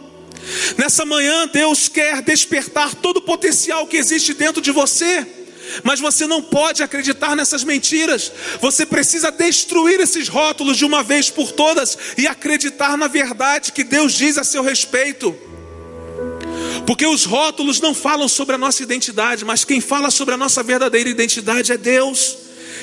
Nessa 0.79 1.05
manhã, 1.05 1.49
Deus 1.53 1.89
quer 1.89 2.23
despertar 2.23 2.95
todo 2.95 3.19
o 3.19 3.23
potencial 3.23 3.87
que 3.87 3.97
existe 3.97 4.33
dentro 4.33 4.63
de 4.63 4.71
você. 4.71 5.36
Mas 5.83 6.01
você 6.01 6.27
não 6.27 6.43
pode 6.43 6.83
acreditar 6.83 7.35
nessas 7.37 7.65
mentiras. 7.65 8.33
Você 8.61 8.87
precisa 8.87 9.31
destruir 9.31 10.01
esses 10.01 10.29
rótulos 10.29 10.77
de 10.77 10.85
uma 10.85 11.03
vez 11.03 11.31
por 11.31 11.53
todas 11.53 11.97
e 12.17 12.27
acreditar 12.27 12.97
na 12.97 13.09
verdade 13.09 13.73
que 13.73 13.85
Deus 13.85 14.13
diz 14.13 14.39
a 14.39 14.45
seu 14.45 14.63
respeito. 14.63 15.37
Porque 16.87 17.07
os 17.07 17.25
rótulos 17.25 17.81
não 17.81 17.93
falam 17.93 18.29
sobre 18.29 18.55
a 18.55 18.59
nossa 18.59 18.83
identidade, 18.83 19.45
mas 19.45 19.65
quem 19.65 19.81
fala 19.81 20.11
sobre 20.11 20.35
a 20.35 20.37
nossa 20.37 20.63
verdadeira 20.63 21.09
identidade 21.09 21.73
é 21.73 21.77
Deus. 21.77 22.37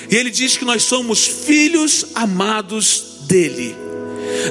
E 0.09 0.15
Ele 0.15 0.29
diz 0.29 0.57
que 0.57 0.65
nós 0.65 0.83
somos 0.83 1.25
filhos 1.25 2.07
amados 2.13 3.19
dEle. 3.21 3.75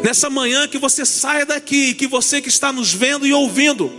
Nessa 0.03 0.31
manhã 0.31 0.67
que 0.67 0.79
você 0.79 1.05
saia 1.05 1.45
daqui, 1.45 1.95
que 1.95 2.07
você 2.07 2.41
que 2.41 2.49
está 2.49 2.73
nos 2.73 2.93
vendo 2.93 3.27
e 3.27 3.33
ouvindo, 3.33 3.93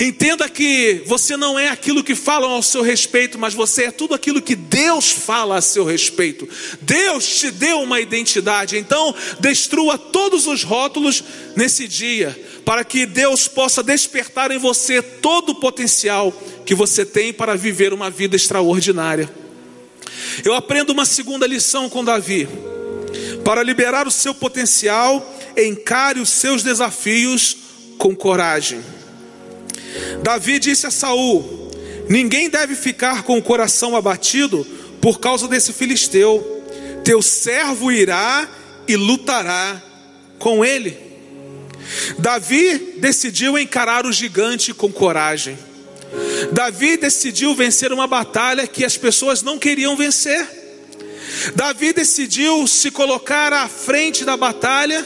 Entenda 0.00 0.48
que 0.48 1.02
você 1.06 1.36
não 1.36 1.58
é 1.58 1.68
aquilo 1.68 2.04
que 2.04 2.14
falam 2.14 2.50
ao 2.50 2.62
seu 2.62 2.82
respeito, 2.82 3.38
mas 3.38 3.54
você 3.54 3.84
é 3.84 3.90
tudo 3.90 4.14
aquilo 4.14 4.42
que 4.42 4.54
Deus 4.54 5.10
fala 5.10 5.56
a 5.56 5.62
seu 5.62 5.84
respeito. 5.84 6.48
Deus 6.80 7.26
te 7.26 7.50
deu 7.50 7.80
uma 7.80 8.00
identidade, 8.00 8.76
então 8.76 9.14
destrua 9.40 9.96
todos 9.96 10.46
os 10.46 10.62
rótulos 10.62 11.24
nesse 11.56 11.88
dia, 11.88 12.38
para 12.64 12.84
que 12.84 13.06
Deus 13.06 13.48
possa 13.48 13.82
despertar 13.82 14.50
em 14.50 14.58
você 14.58 15.00
todo 15.00 15.50
o 15.50 15.60
potencial 15.60 16.32
que 16.66 16.74
você 16.74 17.04
tem 17.04 17.32
para 17.32 17.56
viver 17.56 17.92
uma 17.92 18.10
vida 18.10 18.36
extraordinária. 18.36 19.30
Eu 20.44 20.54
aprendo 20.54 20.90
uma 20.90 21.04
segunda 21.04 21.46
lição 21.46 21.88
com 21.88 22.04
Davi. 22.04 22.48
Para 23.44 23.62
liberar 23.62 24.06
o 24.06 24.10
seu 24.10 24.34
potencial, 24.34 25.34
encare 25.56 26.20
os 26.20 26.30
seus 26.30 26.62
desafios 26.62 27.56
com 27.98 28.14
coragem. 28.14 28.80
Davi 30.22 30.58
disse 30.58 30.86
a 30.86 30.90
Saul: 30.90 31.70
Ninguém 32.08 32.48
deve 32.48 32.74
ficar 32.74 33.22
com 33.22 33.38
o 33.38 33.42
coração 33.42 33.96
abatido 33.96 34.66
por 35.00 35.20
causa 35.20 35.48
desse 35.48 35.72
filisteu. 35.72 36.62
Teu 37.04 37.20
servo 37.20 37.90
irá 37.90 38.48
e 38.86 38.96
lutará 38.96 39.82
com 40.38 40.64
ele. 40.64 40.96
Davi 42.18 42.96
decidiu 42.98 43.58
encarar 43.58 44.06
o 44.06 44.12
gigante 44.12 44.72
com 44.72 44.90
coragem. 44.90 45.58
Davi 46.52 46.96
decidiu 46.96 47.54
vencer 47.54 47.92
uma 47.92 48.06
batalha 48.06 48.66
que 48.66 48.84
as 48.84 48.96
pessoas 48.96 49.42
não 49.42 49.58
queriam 49.58 49.96
vencer. 49.96 50.46
Davi 51.54 51.92
decidiu 51.92 52.66
se 52.66 52.90
colocar 52.90 53.52
à 53.52 53.68
frente 53.68 54.24
da 54.24 54.36
batalha 54.36 55.04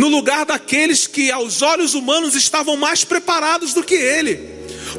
no 0.00 0.08
lugar 0.08 0.46
daqueles 0.46 1.06
que 1.06 1.30
aos 1.30 1.60
olhos 1.60 1.92
humanos 1.92 2.34
estavam 2.34 2.74
mais 2.74 3.04
preparados 3.04 3.74
do 3.74 3.82
que 3.82 3.94
ele. 3.94 4.36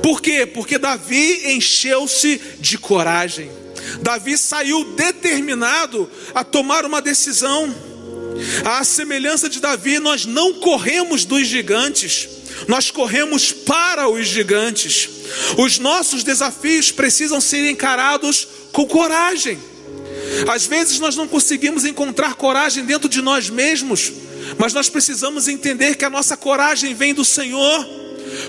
Por 0.04 0.22
quê? 0.22 0.46
Porque 0.46 0.78
Davi 0.78 1.54
encheu-se 1.56 2.40
de 2.60 2.78
coragem. 2.78 3.50
Davi 4.04 4.38
saiu 4.38 4.94
determinado 4.94 6.08
a 6.36 6.44
tomar 6.44 6.86
uma 6.86 7.02
decisão. 7.02 7.76
À 8.64 8.84
semelhança 8.84 9.50
de 9.50 9.60
Davi, 9.60 9.98
nós 9.98 10.28
não 10.28 10.54
corremos 10.54 11.26
dos 11.26 11.48
gigantes, 11.48 12.30
nós 12.68 12.92
corremos 12.92 13.52
para 13.52 14.08
os 14.08 14.28
gigantes. 14.28 15.10
Os 15.58 15.80
nossos 15.80 16.24
desafios 16.24 16.92
precisam 16.92 17.42
ser 17.42 17.68
encarados 17.68 18.48
com 18.72 18.86
coragem. 18.86 19.58
Às 20.48 20.68
vezes 20.68 21.00
nós 21.00 21.16
não 21.16 21.28
conseguimos 21.28 21.86
encontrar 21.86 22.36
coragem 22.36 22.86
dentro 22.86 23.10
de 23.10 23.20
nós 23.20 23.50
mesmos, 23.50 24.12
mas 24.62 24.76
nós 24.76 24.88
precisamos 24.88 25.48
entender 25.48 25.96
que 25.96 26.06
a 26.06 26.10
nossa 26.10 26.38
coragem 26.38 26.94
vem 26.94 27.16
do 27.16 27.26
Senhor. 27.26 27.84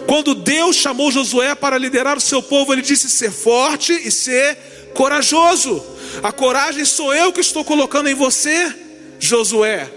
Quando 0.07 0.35
Deus 0.35 0.77
chamou 0.77 1.11
Josué 1.11 1.55
para 1.55 1.79
liderar 1.79 2.19
o 2.19 2.21
seu 2.21 2.43
povo, 2.43 2.71
ele 2.71 2.83
disse: 2.83 3.09
ser 3.09 3.33
forte 3.33 3.95
e 3.95 4.11
ser 4.11 4.59
corajoso. 4.93 5.83
A 6.23 6.31
coragem 6.31 6.85
sou 6.85 7.15
eu 7.15 7.33
que 7.33 7.41
estou 7.41 7.65
colocando 7.65 8.11
em 8.11 8.15
você, 8.15 8.75
Josué. 9.19 9.91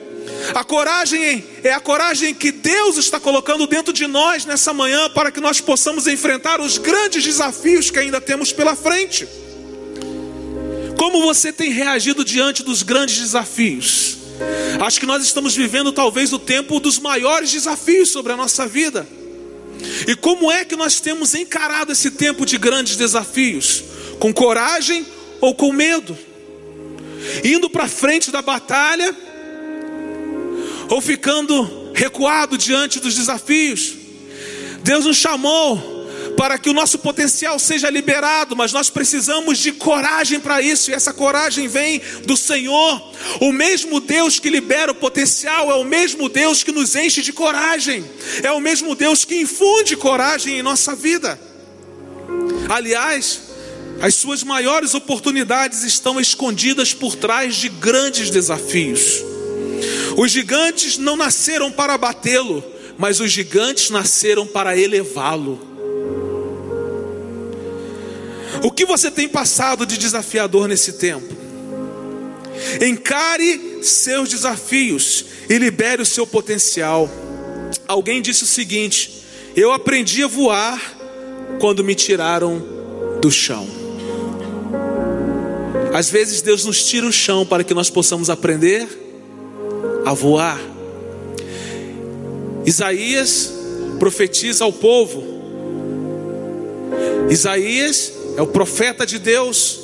A 0.53 0.63
coragem 0.63 1.43
é 1.61 1.73
a 1.73 1.81
coragem 1.81 2.33
que 2.33 2.49
Deus 2.49 2.95
está 2.95 3.19
colocando 3.19 3.67
dentro 3.67 3.91
de 3.91 4.07
nós 4.07 4.45
nessa 4.45 4.73
manhã 4.73 5.09
para 5.09 5.29
que 5.29 5.41
nós 5.41 5.59
possamos 5.59 6.07
enfrentar 6.07 6.61
os 6.61 6.77
grandes 6.77 7.25
desafios 7.25 7.91
que 7.91 7.99
ainda 7.99 8.21
temos 8.21 8.53
pela 8.53 8.73
frente. 8.73 9.27
Como 10.97 11.21
você 11.23 11.51
tem 11.51 11.71
reagido 11.71 12.23
diante 12.23 12.63
dos 12.63 12.83
grandes 12.83 13.19
desafios? 13.19 14.14
Acho 14.81 14.99
que 14.99 15.05
nós 15.05 15.23
estamos 15.23 15.55
vivendo 15.55 15.91
talvez 15.91 16.33
o 16.33 16.39
tempo 16.39 16.79
dos 16.79 16.99
maiores 16.99 17.51
desafios 17.51 18.09
sobre 18.09 18.33
a 18.33 18.37
nossa 18.37 18.67
vida. 18.67 19.07
E 20.07 20.15
como 20.15 20.51
é 20.51 20.65
que 20.65 20.75
nós 20.75 20.99
temos 20.99 21.33
encarado 21.33 21.91
esse 21.91 22.11
tempo 22.11 22.45
de 22.45 22.57
grandes 22.57 22.95
desafios? 22.95 23.83
Com 24.19 24.33
coragem 24.33 25.05
ou 25.41 25.53
com 25.55 25.71
medo? 25.71 26.17
Indo 27.43 27.69
para 27.69 27.87
frente 27.87 28.31
da 28.31 28.41
batalha 28.41 29.15
ou 30.89 31.01
ficando 31.01 31.91
recuado 31.93 32.57
diante 32.57 32.99
dos 32.99 33.15
desafios? 33.15 33.93
Deus 34.83 35.05
nos 35.05 35.17
chamou 35.17 35.94
para 36.35 36.57
que 36.57 36.69
o 36.69 36.73
nosso 36.73 36.99
potencial 36.99 37.57
seja 37.57 37.89
liberado, 37.89 38.55
mas 38.55 38.73
nós 38.73 38.89
precisamos 38.89 39.57
de 39.57 39.71
coragem 39.71 40.39
para 40.39 40.61
isso, 40.61 40.91
e 40.91 40.93
essa 40.93 41.13
coragem 41.13 41.67
vem 41.67 42.01
do 42.25 42.35
Senhor. 42.35 43.13
O 43.39 43.51
mesmo 43.51 43.99
Deus 43.99 44.39
que 44.39 44.49
libera 44.49 44.91
o 44.91 44.95
potencial 44.95 45.71
é 45.71 45.75
o 45.75 45.83
mesmo 45.83 46.29
Deus 46.29 46.63
que 46.63 46.71
nos 46.71 46.95
enche 46.95 47.21
de 47.21 47.33
coragem, 47.33 48.03
é 48.43 48.51
o 48.51 48.59
mesmo 48.59 48.95
Deus 48.95 49.25
que 49.25 49.41
infunde 49.41 49.95
coragem 49.95 50.59
em 50.59 50.63
nossa 50.63 50.95
vida. 50.95 51.39
Aliás, 52.69 53.41
as 54.01 54.15
suas 54.15 54.43
maiores 54.43 54.93
oportunidades 54.93 55.83
estão 55.83 56.19
escondidas 56.19 56.93
por 56.93 57.15
trás 57.15 57.55
de 57.55 57.69
grandes 57.69 58.29
desafios. 58.29 59.23
Os 60.17 60.31
gigantes 60.31 60.97
não 60.97 61.15
nasceram 61.15 61.71
para 61.71 61.97
batê-lo, 61.97 62.63
mas 62.97 63.19
os 63.19 63.31
gigantes 63.31 63.89
nasceram 63.89 64.45
para 64.45 64.77
elevá-lo. 64.77 65.74
O 68.65 68.71
que 68.71 68.83
você 68.83 69.11
tem 69.11 69.29
passado 69.29 69.85
de 69.85 69.95
desafiador 69.95 70.67
nesse 70.67 70.93
tempo? 70.93 71.31
Encare 72.81 73.77
seus 73.83 74.27
desafios 74.27 75.23
e 75.47 75.55
libere 75.59 76.01
o 76.01 76.05
seu 76.05 76.25
potencial. 76.25 77.07
Alguém 77.87 78.23
disse 78.23 78.41
o 78.43 78.47
seguinte: 78.47 79.21
Eu 79.55 79.71
aprendi 79.71 80.23
a 80.23 80.27
voar 80.27 80.81
quando 81.59 81.83
me 81.83 81.93
tiraram 81.93 82.57
do 83.21 83.29
chão. 83.29 83.67
Às 85.93 86.09
vezes 86.09 86.41
Deus 86.41 86.65
nos 86.65 86.83
tira 86.85 87.05
o 87.05 87.13
chão 87.13 87.45
para 87.45 87.63
que 87.63 87.73
nós 87.75 87.91
possamos 87.91 88.31
aprender 88.31 88.87
a 90.03 90.13
voar. 90.15 90.59
Isaías 92.65 93.53
profetiza 93.99 94.63
ao 94.63 94.73
povo. 94.73 95.23
Isaías 97.29 98.14
é 98.35 98.41
o 98.41 98.47
profeta 98.47 99.05
de 99.05 99.19
Deus. 99.19 99.79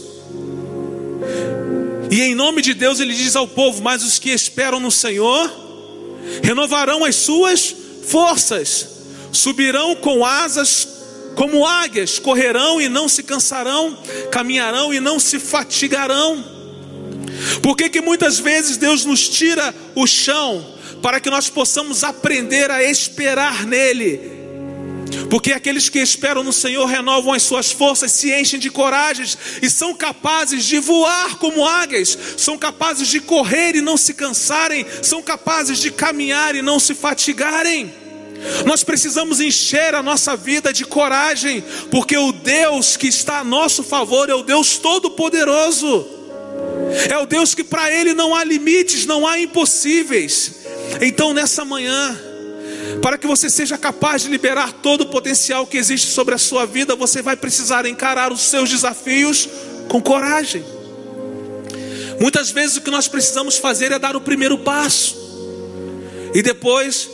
E 2.10 2.22
em 2.22 2.36
nome 2.36 2.62
de 2.62 2.74
Deus 2.74 3.00
ele 3.00 3.14
diz 3.14 3.36
ao 3.36 3.48
povo: 3.48 3.82
Mas 3.82 4.04
os 4.04 4.20
que 4.20 4.30
esperam 4.30 4.80
no 4.80 4.92
Senhor 4.92 5.52
renovarão 6.44 7.06
as 7.06 7.16
suas 7.16 7.74
forças, 8.04 8.88
subirão 9.32 9.96
com 9.96 10.26
asas 10.26 10.88
como 11.36 11.66
águias, 11.66 12.20
correrão 12.20 12.82
e 12.82 12.90
não 12.90 13.08
se 13.08 13.24
cansarão, 13.24 13.98
caminharão 14.32 14.94
e 14.94 15.00
não 15.00 15.20
se 15.20 15.40
fatigarão. 15.40 16.44
Por 17.64 17.76
que, 17.76 17.90
que 17.90 18.02
muitas 18.02 18.38
vezes 18.38 18.78
Deus 18.78 19.06
nos 19.06 19.30
tira 19.30 19.74
o 19.96 20.06
chão 20.06 20.66
para 21.02 21.20
que 21.20 21.30
nós 21.30 21.50
possamos 21.50 22.04
aprender 22.04 22.70
a 22.70 22.84
esperar 22.84 23.66
nele? 23.66 24.41
Porque 25.30 25.52
aqueles 25.52 25.90
que 25.90 26.00
esperam 26.00 26.44
no 26.44 26.54
Senhor 26.54 26.86
renovam 26.86 27.34
as 27.34 27.44
suas 27.44 27.72
forças, 27.72 28.12
se 28.12 28.34
enchem 28.34 28.60
de 28.60 28.70
coragens 28.70 29.38
e 29.62 29.70
são 29.70 29.94
capazes 29.94 30.66
de 30.66 30.80
voar 30.80 31.38
como 31.38 31.66
águias, 31.66 32.18
são 32.38 32.58
capazes 32.58 33.08
de 33.08 33.20
correr 33.20 33.76
e 33.76 33.82
não 33.82 33.98
se 33.98 34.14
cansarem, 34.14 34.86
são 35.02 35.22
capazes 35.22 35.80
de 35.80 35.92
caminhar 35.92 36.56
e 36.56 36.62
não 36.62 36.80
se 36.80 36.94
fatigarem. 36.94 37.94
Nós 38.66 38.84
precisamos 38.84 39.40
encher 39.40 39.94
a 39.94 40.02
nossa 40.02 40.36
vida 40.36 40.74
de 40.74 40.84
coragem, 40.84 41.64
porque 41.92 42.18
o 42.18 42.32
Deus 42.32 42.98
que 42.98 43.08
está 43.08 43.40
a 43.40 43.44
nosso 43.44 43.84
favor 43.84 44.30
é 44.30 44.34
o 44.34 44.42
Deus 44.42 44.78
Todo-Poderoso, 44.78 46.08
é 47.10 47.18
o 47.18 47.26
Deus 47.26 47.54
que 47.54 47.64
para 47.64 47.94
Ele 47.94 48.14
não 48.14 48.36
há 48.36 48.44
limites, 48.44 49.06
não 49.06 49.28
há 49.28 49.40
impossíveis. 49.40 50.56
Então, 51.00 51.34
nessa 51.34 51.64
manhã, 51.64 52.20
para 53.02 53.18
que 53.18 53.28
você 53.28 53.50
seja 53.50 53.78
capaz 53.78 54.24
de 54.24 54.30
liberar 54.30 54.72
todo 54.74 55.02
o 55.02 55.06
potencial 55.08 55.66
que 55.66 55.78
existe 55.78 56.08
sobre 56.08 56.36
a 56.36 56.38
sua 56.38 56.66
vida, 56.66 56.96
você 56.96 57.22
vai 57.22 57.36
precisar 57.36 57.86
encarar 57.86 58.32
os 58.32 58.42
seus 58.42 58.70
desafios 58.70 59.48
com 59.88 60.02
coragem. 60.02 60.64
Muitas 62.20 62.52
vezes 62.52 62.78
o 62.78 62.82
que 62.82 62.92
nós 62.92 63.08
precisamos 63.08 63.58
fazer 63.58 63.92
é 63.92 64.00
dar 64.00 64.16
o 64.16 64.22
primeiro 64.22 64.60
passo, 64.60 65.18
e 66.34 66.42
depois 66.42 67.10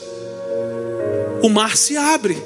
o 1.41 1.49
mar 1.49 1.77
se 1.77 1.95
abre. 1.95 2.37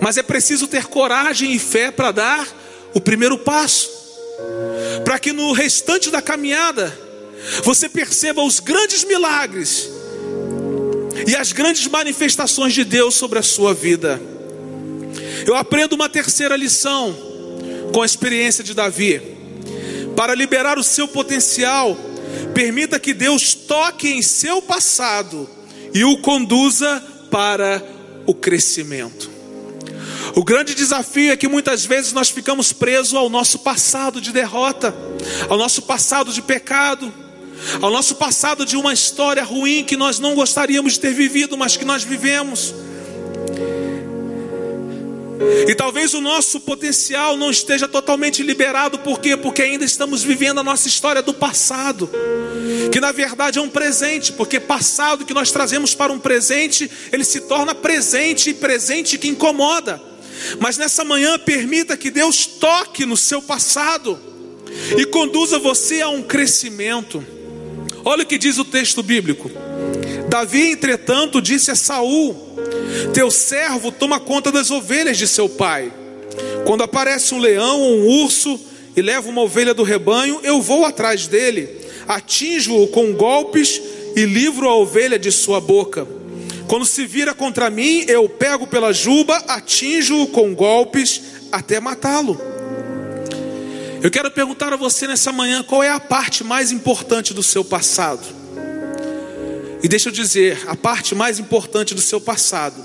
Mas 0.00 0.16
é 0.16 0.22
preciso 0.22 0.68
ter 0.68 0.86
coragem 0.86 1.52
e 1.52 1.58
fé 1.58 1.90
para 1.90 2.12
dar 2.12 2.48
o 2.94 3.00
primeiro 3.00 3.36
passo, 3.38 3.90
para 5.04 5.18
que 5.18 5.32
no 5.32 5.52
restante 5.52 6.10
da 6.10 6.22
caminhada 6.22 6.96
você 7.64 7.88
perceba 7.88 8.42
os 8.42 8.60
grandes 8.60 9.04
milagres 9.04 9.97
e 11.26 11.36
as 11.36 11.52
grandes 11.52 11.86
manifestações 11.86 12.74
de 12.74 12.84
Deus 12.84 13.14
sobre 13.14 13.38
a 13.38 13.42
sua 13.42 13.74
vida. 13.74 14.20
Eu 15.46 15.54
aprendo 15.54 15.94
uma 15.94 16.08
terceira 16.08 16.56
lição 16.56 17.16
com 17.92 18.02
a 18.02 18.06
experiência 18.06 18.62
de 18.62 18.74
Davi. 18.74 19.20
Para 20.16 20.34
liberar 20.34 20.78
o 20.78 20.82
seu 20.82 21.06
potencial, 21.08 21.96
permita 22.54 22.98
que 22.98 23.14
Deus 23.14 23.54
toque 23.54 24.08
em 24.08 24.22
seu 24.22 24.60
passado 24.60 25.48
e 25.94 26.04
o 26.04 26.18
conduza 26.18 27.02
para 27.30 27.82
o 28.26 28.34
crescimento. 28.34 29.30
O 30.34 30.44
grande 30.44 30.74
desafio 30.74 31.32
é 31.32 31.36
que 31.36 31.48
muitas 31.48 31.84
vezes 31.84 32.12
nós 32.12 32.28
ficamos 32.28 32.72
presos 32.72 33.14
ao 33.14 33.30
nosso 33.30 33.60
passado 33.60 34.20
de 34.20 34.32
derrota, 34.32 34.94
ao 35.48 35.56
nosso 35.56 35.82
passado 35.82 36.32
de 36.32 36.42
pecado 36.42 37.12
ao 37.80 37.90
nosso 37.90 38.16
passado 38.16 38.64
de 38.64 38.76
uma 38.76 38.92
história 38.92 39.42
ruim 39.42 39.84
que 39.84 39.96
nós 39.96 40.18
não 40.18 40.34
gostaríamos 40.34 40.94
de 40.94 41.00
ter 41.00 41.12
vivido, 41.12 41.56
mas 41.56 41.76
que 41.76 41.84
nós 41.84 42.02
vivemos. 42.02 42.74
E 45.68 45.74
talvez 45.74 46.14
o 46.14 46.20
nosso 46.20 46.60
potencial 46.60 47.36
não 47.36 47.50
esteja 47.50 47.86
totalmente 47.86 48.42
liberado, 48.42 48.98
por 48.98 49.20
quê? 49.20 49.36
Porque 49.36 49.62
ainda 49.62 49.84
estamos 49.84 50.22
vivendo 50.22 50.58
a 50.58 50.64
nossa 50.64 50.88
história 50.88 51.22
do 51.22 51.32
passado, 51.32 52.10
que 52.90 53.00
na 53.00 53.12
verdade 53.12 53.58
é 53.58 53.62
um 53.62 53.68
presente, 53.68 54.32
porque 54.32 54.58
passado 54.58 55.24
que 55.24 55.34
nós 55.34 55.52
trazemos 55.52 55.94
para 55.94 56.12
um 56.12 56.18
presente, 56.18 56.90
ele 57.12 57.24
se 57.24 57.42
torna 57.42 57.74
presente 57.74 58.50
e 58.50 58.54
presente 58.54 59.16
que 59.16 59.28
incomoda. 59.28 60.02
Mas 60.58 60.76
nessa 60.76 61.04
manhã, 61.04 61.38
permita 61.38 61.96
que 61.96 62.10
Deus 62.10 62.46
toque 62.46 63.04
no 63.04 63.16
seu 63.16 63.40
passado 63.40 64.18
e 64.96 65.04
conduza 65.06 65.58
você 65.58 66.00
a 66.00 66.08
um 66.08 66.22
crescimento. 66.22 67.24
Olha 68.04 68.22
o 68.22 68.26
que 68.26 68.38
diz 68.38 68.58
o 68.58 68.64
texto 68.64 69.02
bíblico. 69.02 69.50
Davi, 70.28 70.72
entretanto, 70.72 71.40
disse 71.40 71.70
a 71.70 71.74
Saul: 71.74 72.36
Teu 73.12 73.30
servo 73.30 73.90
toma 73.90 74.20
conta 74.20 74.52
das 74.52 74.70
ovelhas 74.70 75.16
de 75.16 75.26
seu 75.26 75.48
pai. 75.48 75.92
Quando 76.64 76.82
aparece 76.82 77.34
um 77.34 77.38
leão 77.38 77.80
ou 77.80 77.98
um 77.98 78.22
urso 78.22 78.60
e 78.96 79.02
leva 79.02 79.28
uma 79.28 79.42
ovelha 79.42 79.72
do 79.72 79.82
rebanho, 79.82 80.40
eu 80.42 80.60
vou 80.60 80.84
atrás 80.84 81.26
dele, 81.26 81.68
atinjo-o 82.06 82.88
com 82.88 83.12
golpes 83.12 83.80
e 84.14 84.24
livro 84.24 84.68
a 84.68 84.76
ovelha 84.76 85.18
de 85.18 85.32
sua 85.32 85.60
boca. 85.60 86.06
Quando 86.66 86.84
se 86.84 87.06
vira 87.06 87.32
contra 87.32 87.70
mim, 87.70 88.04
eu 88.06 88.28
pego 88.28 88.66
pela 88.66 88.92
juba, 88.92 89.36
atinjo-o 89.48 90.26
com 90.26 90.54
golpes 90.54 91.22
até 91.50 91.80
matá-lo. 91.80 92.38
Eu 94.00 94.12
quero 94.12 94.30
perguntar 94.30 94.72
a 94.72 94.76
você 94.76 95.08
nessa 95.08 95.32
manhã 95.32 95.62
qual 95.62 95.82
é 95.82 95.90
a 95.90 95.98
parte 95.98 96.44
mais 96.44 96.70
importante 96.70 97.34
do 97.34 97.42
seu 97.42 97.64
passado. 97.64 98.24
E 99.82 99.88
deixa 99.88 100.08
eu 100.08 100.12
dizer, 100.12 100.62
a 100.68 100.76
parte 100.76 101.16
mais 101.16 101.40
importante 101.40 101.94
do 101.94 102.00
seu 102.00 102.20
passado 102.20 102.80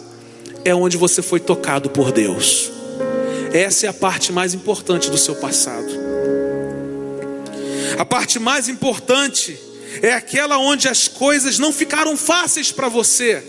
é 0.65 0.73
onde 0.73 0.97
você 0.97 1.21
foi 1.21 1.39
tocado 1.39 1.89
por 1.91 2.11
Deus. 2.11 2.71
Essa 3.53 3.85
é 3.85 3.89
a 3.89 3.93
parte 3.93 4.31
mais 4.31 4.55
importante 4.55 5.11
do 5.11 5.17
seu 5.17 5.35
passado. 5.35 5.87
A 7.99 8.05
parte 8.05 8.39
mais 8.39 8.67
importante 8.67 9.59
é 10.01 10.13
aquela 10.13 10.57
onde 10.57 10.87
as 10.87 11.07
coisas 11.07 11.59
não 11.59 11.71
ficaram 11.71 12.17
fáceis 12.17 12.71
para 12.71 12.89
você, 12.89 13.43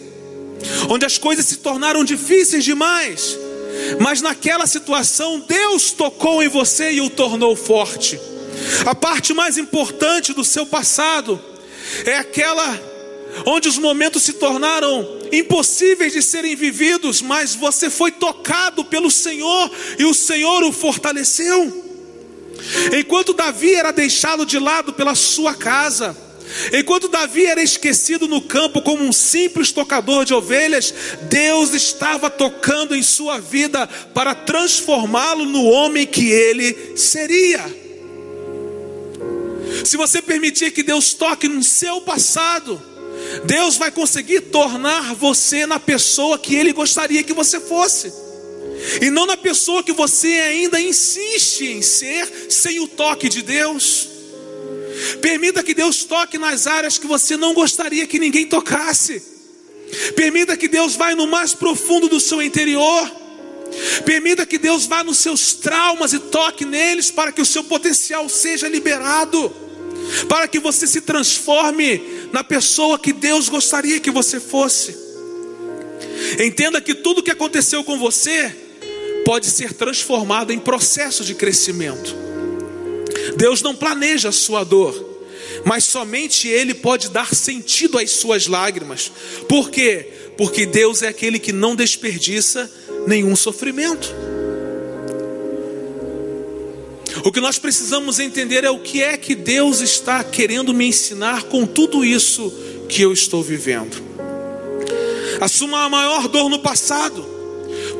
onde 0.90 1.06
as 1.06 1.16
coisas 1.16 1.46
se 1.46 1.56
tornaram 1.56 2.04
difíceis 2.04 2.62
demais 2.62 3.38
mas 4.00 4.20
naquela 4.20 4.66
situação 4.66 5.40
Deus 5.40 5.92
tocou 5.92 6.42
em 6.42 6.48
você 6.48 6.92
e 6.92 7.00
o 7.00 7.10
tornou 7.10 7.54
forte. 7.56 8.18
A 8.86 8.94
parte 8.94 9.32
mais 9.34 9.58
importante 9.58 10.32
do 10.32 10.44
seu 10.44 10.64
passado 10.66 11.40
é 12.04 12.16
aquela 12.16 12.80
onde 13.46 13.68
os 13.68 13.78
momentos 13.78 14.22
se 14.22 14.34
tornaram 14.34 15.18
impossíveis 15.32 16.12
de 16.12 16.22
serem 16.22 16.54
vividos, 16.54 17.20
mas 17.20 17.54
você 17.54 17.90
foi 17.90 18.12
tocado 18.12 18.84
pelo 18.84 19.10
Senhor 19.10 19.70
e 19.98 20.04
o 20.04 20.14
Senhor 20.14 20.62
o 20.62 20.72
fortaleceu. 20.72 21.82
Enquanto 22.96 23.34
Davi 23.34 23.74
era 23.74 23.90
deixado 23.90 24.46
de 24.46 24.58
lado 24.58 24.92
pela 24.92 25.14
sua 25.14 25.54
casa, 25.54 26.16
Enquanto 26.72 27.08
Davi 27.08 27.46
era 27.46 27.62
esquecido 27.62 28.28
no 28.28 28.40
campo 28.40 28.80
como 28.80 29.04
um 29.04 29.12
simples 29.12 29.72
tocador 29.72 30.24
de 30.24 30.34
ovelhas, 30.34 30.94
Deus 31.22 31.74
estava 31.74 32.30
tocando 32.30 32.94
em 32.94 33.02
sua 33.02 33.38
vida 33.40 33.86
para 34.14 34.34
transformá-lo 34.34 35.44
no 35.44 35.64
homem 35.64 36.06
que 36.06 36.30
ele 36.30 36.96
seria. 36.96 37.64
Se 39.84 39.96
você 39.96 40.22
permitir 40.22 40.70
que 40.70 40.82
Deus 40.82 41.12
toque 41.14 41.48
no 41.48 41.62
seu 41.62 42.00
passado, 42.00 42.80
Deus 43.44 43.76
vai 43.76 43.90
conseguir 43.90 44.42
tornar 44.42 45.14
você 45.14 45.66
na 45.66 45.80
pessoa 45.80 46.38
que 46.38 46.54
Ele 46.54 46.72
gostaria 46.72 47.22
que 47.22 47.32
você 47.32 47.58
fosse, 47.58 48.12
e 49.00 49.10
não 49.10 49.26
na 49.26 49.36
pessoa 49.36 49.82
que 49.82 49.92
você 49.92 50.28
ainda 50.28 50.80
insiste 50.80 51.64
em 51.64 51.82
ser 51.82 52.46
sem 52.48 52.80
o 52.80 52.86
toque 52.86 53.28
de 53.28 53.42
Deus. 53.42 54.13
Permita 55.20 55.62
que 55.62 55.74
Deus 55.74 56.04
toque 56.04 56.38
nas 56.38 56.66
áreas 56.66 56.98
que 56.98 57.06
você 57.06 57.36
não 57.36 57.54
gostaria 57.54 58.06
que 58.06 58.18
ninguém 58.18 58.46
tocasse. 58.46 59.22
Permita 60.16 60.56
que 60.56 60.68
Deus 60.68 60.94
vá 60.94 61.14
no 61.14 61.26
mais 61.26 61.54
profundo 61.54 62.08
do 62.08 62.20
seu 62.20 62.42
interior. 62.42 63.10
Permita 64.04 64.46
que 64.46 64.58
Deus 64.58 64.86
vá 64.86 65.02
nos 65.02 65.18
seus 65.18 65.54
traumas 65.54 66.12
e 66.12 66.18
toque 66.18 66.64
neles 66.64 67.10
para 67.10 67.32
que 67.32 67.42
o 67.42 67.46
seu 67.46 67.64
potencial 67.64 68.28
seja 68.28 68.68
liberado. 68.68 69.52
Para 70.28 70.46
que 70.46 70.58
você 70.58 70.86
se 70.86 71.00
transforme 71.00 72.28
na 72.32 72.44
pessoa 72.44 72.98
que 72.98 73.12
Deus 73.12 73.48
gostaria 73.48 74.00
que 74.00 74.10
você 74.10 74.38
fosse. 74.38 74.96
Entenda 76.38 76.80
que 76.80 76.94
tudo 76.94 77.22
que 77.22 77.30
aconteceu 77.30 77.82
com 77.82 77.98
você 77.98 78.54
pode 79.24 79.46
ser 79.46 79.72
transformado 79.72 80.52
em 80.52 80.58
processo 80.58 81.24
de 81.24 81.34
crescimento. 81.34 82.14
Deus 83.36 83.62
não 83.62 83.74
planeja 83.74 84.28
a 84.28 84.32
sua 84.32 84.64
dor, 84.64 84.94
mas 85.64 85.84
somente 85.84 86.48
Ele 86.48 86.74
pode 86.74 87.08
dar 87.08 87.34
sentido 87.34 87.98
às 87.98 88.10
suas 88.10 88.46
lágrimas. 88.46 89.10
Por 89.48 89.70
quê? 89.70 90.06
Porque 90.36 90.66
Deus 90.66 91.02
é 91.02 91.08
aquele 91.08 91.38
que 91.38 91.52
não 91.52 91.76
desperdiça 91.76 92.70
nenhum 93.06 93.36
sofrimento. 93.36 94.14
O 97.24 97.30
que 97.30 97.40
nós 97.40 97.58
precisamos 97.58 98.18
entender 98.18 98.64
é 98.64 98.70
o 98.70 98.80
que 98.80 99.02
é 99.02 99.16
que 99.16 99.34
Deus 99.34 99.80
está 99.80 100.22
querendo 100.24 100.74
me 100.74 100.86
ensinar 100.86 101.44
com 101.44 101.66
tudo 101.66 102.04
isso 102.04 102.52
que 102.88 103.02
eu 103.02 103.12
estou 103.12 103.42
vivendo. 103.42 104.02
Assuma 105.40 105.84
a 105.84 105.88
maior 105.88 106.28
dor 106.28 106.48
no 106.48 106.58
passado, 106.58 107.24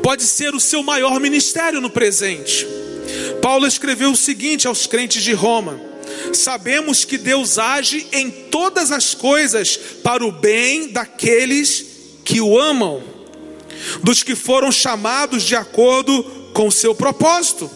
pode 0.03 0.23
ser 0.23 0.53
o 0.53 0.59
seu 0.59 0.83
maior 0.83 1.19
ministério 1.19 1.81
no 1.81 1.89
presente. 1.89 2.67
Paulo 3.45 3.67
escreveu 3.67 4.09
o 4.09 4.15
seguinte 4.15 4.65
aos 4.67 4.87
crentes 4.87 5.21
de 5.21 5.31
Roma: 5.31 5.79
Sabemos 6.33 7.05
que 7.05 7.15
Deus 7.15 7.59
age 7.59 8.07
em 8.11 8.31
todas 8.31 8.91
as 8.91 9.13
coisas 9.13 9.77
para 10.01 10.25
o 10.25 10.31
bem 10.31 10.87
daqueles 10.87 11.85
que 12.25 12.41
o 12.41 12.59
amam, 12.59 13.03
dos 14.01 14.23
que 14.23 14.33
foram 14.33 14.71
chamados 14.71 15.43
de 15.43 15.55
acordo 15.55 16.23
com 16.55 16.69
o 16.69 16.71
seu 16.71 16.95
propósito. 16.95 17.69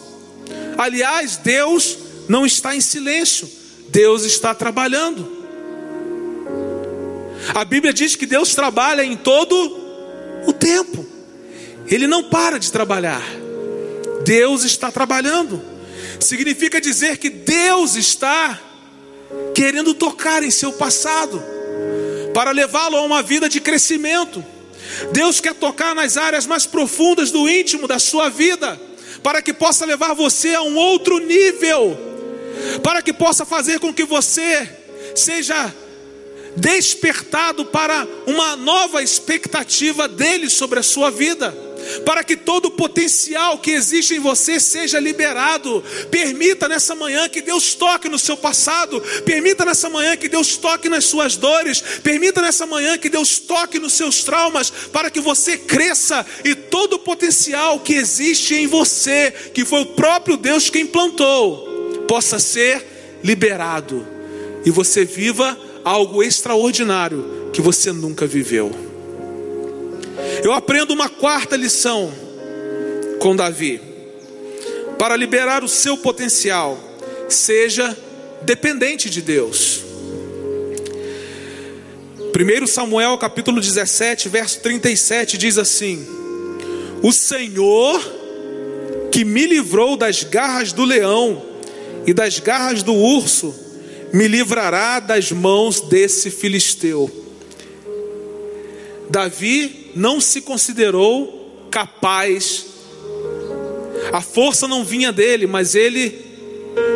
Aliás, 0.76 1.36
Deus 1.36 1.96
não 2.28 2.44
está 2.44 2.74
em 2.74 2.80
silêncio, 2.80 3.48
Deus 3.90 4.24
está 4.24 4.52
trabalhando. 4.52 5.24
A 7.54 7.64
Bíblia 7.64 7.92
diz 7.92 8.16
que 8.16 8.26
Deus 8.26 8.56
trabalha 8.56 9.04
em 9.04 9.16
todo 9.16 9.54
o 10.48 10.52
tempo. 10.52 11.06
Ele 11.86 12.08
não 12.08 12.24
para 12.24 12.58
de 12.58 12.72
trabalhar. 12.72 13.39
Deus 14.24 14.64
está 14.64 14.90
trabalhando. 14.90 15.62
Significa 16.18 16.80
dizer 16.80 17.18
que 17.18 17.30
Deus 17.30 17.96
está 17.96 18.60
querendo 19.54 19.94
tocar 19.94 20.42
em 20.42 20.50
seu 20.50 20.72
passado 20.72 21.42
para 22.34 22.50
levá-lo 22.50 22.96
a 22.96 23.02
uma 23.02 23.22
vida 23.22 23.48
de 23.48 23.60
crescimento. 23.60 24.44
Deus 25.12 25.40
quer 25.40 25.54
tocar 25.54 25.94
nas 25.94 26.16
áreas 26.16 26.46
mais 26.46 26.66
profundas 26.66 27.30
do 27.30 27.48
íntimo 27.48 27.86
da 27.86 27.98
sua 27.98 28.28
vida, 28.28 28.80
para 29.22 29.42
que 29.42 29.52
possa 29.52 29.84
levar 29.84 30.14
você 30.14 30.54
a 30.54 30.62
um 30.62 30.76
outro 30.76 31.18
nível, 31.18 31.98
para 32.82 33.02
que 33.02 33.12
possa 33.12 33.44
fazer 33.44 33.78
com 33.78 33.92
que 33.92 34.04
você 34.04 34.68
seja 35.14 35.74
despertado 36.56 37.64
para 37.66 38.06
uma 38.26 38.56
nova 38.56 39.02
expectativa 39.02 40.08
dele 40.08 40.50
sobre 40.50 40.80
a 40.80 40.82
sua 40.82 41.10
vida 41.10 41.54
para 42.04 42.24
que 42.24 42.36
todo 42.36 42.66
o 42.66 42.70
potencial 42.70 43.58
que 43.58 43.70
existe 43.70 44.14
em 44.14 44.20
você 44.20 44.58
seja 44.60 44.98
liberado. 44.98 45.82
Permita 46.10 46.68
nessa 46.68 46.94
manhã 46.94 47.28
que 47.28 47.40
Deus 47.40 47.74
toque 47.74 48.08
no 48.08 48.18
seu 48.18 48.36
passado, 48.36 49.00
permita 49.24 49.64
nessa 49.64 49.88
manhã 49.88 50.16
que 50.16 50.28
Deus 50.28 50.56
toque 50.56 50.88
nas 50.88 51.04
suas 51.04 51.36
dores, 51.36 51.82
permita 52.02 52.40
nessa 52.42 52.66
manhã 52.66 52.98
que 52.98 53.08
Deus 53.08 53.38
toque 53.38 53.78
nos 53.78 53.92
seus 53.92 54.24
traumas, 54.24 54.70
para 54.92 55.10
que 55.10 55.20
você 55.20 55.56
cresça 55.56 56.26
e 56.44 56.54
todo 56.54 56.94
o 56.94 56.98
potencial 56.98 57.80
que 57.80 57.94
existe 57.94 58.54
em 58.54 58.66
você, 58.66 59.32
que 59.54 59.64
foi 59.64 59.82
o 59.82 59.86
próprio 59.86 60.36
Deus 60.36 60.70
quem 60.70 60.86
plantou, 60.86 62.04
possa 62.06 62.38
ser 62.38 63.18
liberado 63.22 64.20
e 64.64 64.70
você 64.70 65.04
viva 65.04 65.58
algo 65.84 66.22
extraordinário 66.22 67.50
que 67.52 67.60
você 67.60 67.92
nunca 67.92 68.26
viveu. 68.26 68.89
Eu 70.42 70.52
aprendo 70.52 70.92
uma 70.92 71.08
quarta 71.08 71.56
lição 71.56 72.12
com 73.18 73.36
Davi. 73.36 73.80
Para 74.98 75.16
liberar 75.16 75.64
o 75.64 75.68
seu 75.68 75.96
potencial, 75.96 76.78
seja 77.28 77.96
dependente 78.42 79.08
de 79.08 79.22
Deus. 79.22 79.82
1 82.34 82.66
Samuel 82.66 83.18
capítulo 83.18 83.60
17, 83.60 84.28
verso 84.28 84.60
37 84.60 85.36
diz 85.36 85.58
assim: 85.58 86.06
O 87.02 87.12
Senhor 87.12 88.00
que 89.10 89.24
me 89.24 89.46
livrou 89.46 89.96
das 89.96 90.22
garras 90.22 90.72
do 90.72 90.84
leão 90.84 91.42
e 92.06 92.14
das 92.14 92.38
garras 92.38 92.82
do 92.82 92.94
urso, 92.94 93.54
me 94.12 94.26
livrará 94.26 95.00
das 95.00 95.30
mãos 95.30 95.80
desse 95.80 96.30
filisteu. 96.30 97.10
Davi 99.08 99.79
não 99.94 100.20
se 100.20 100.40
considerou 100.40 101.68
capaz. 101.70 102.66
A 104.12 104.20
força 104.20 104.66
não 104.66 104.84
vinha 104.84 105.12
dele, 105.12 105.46
mas 105.46 105.74
ele 105.74 106.30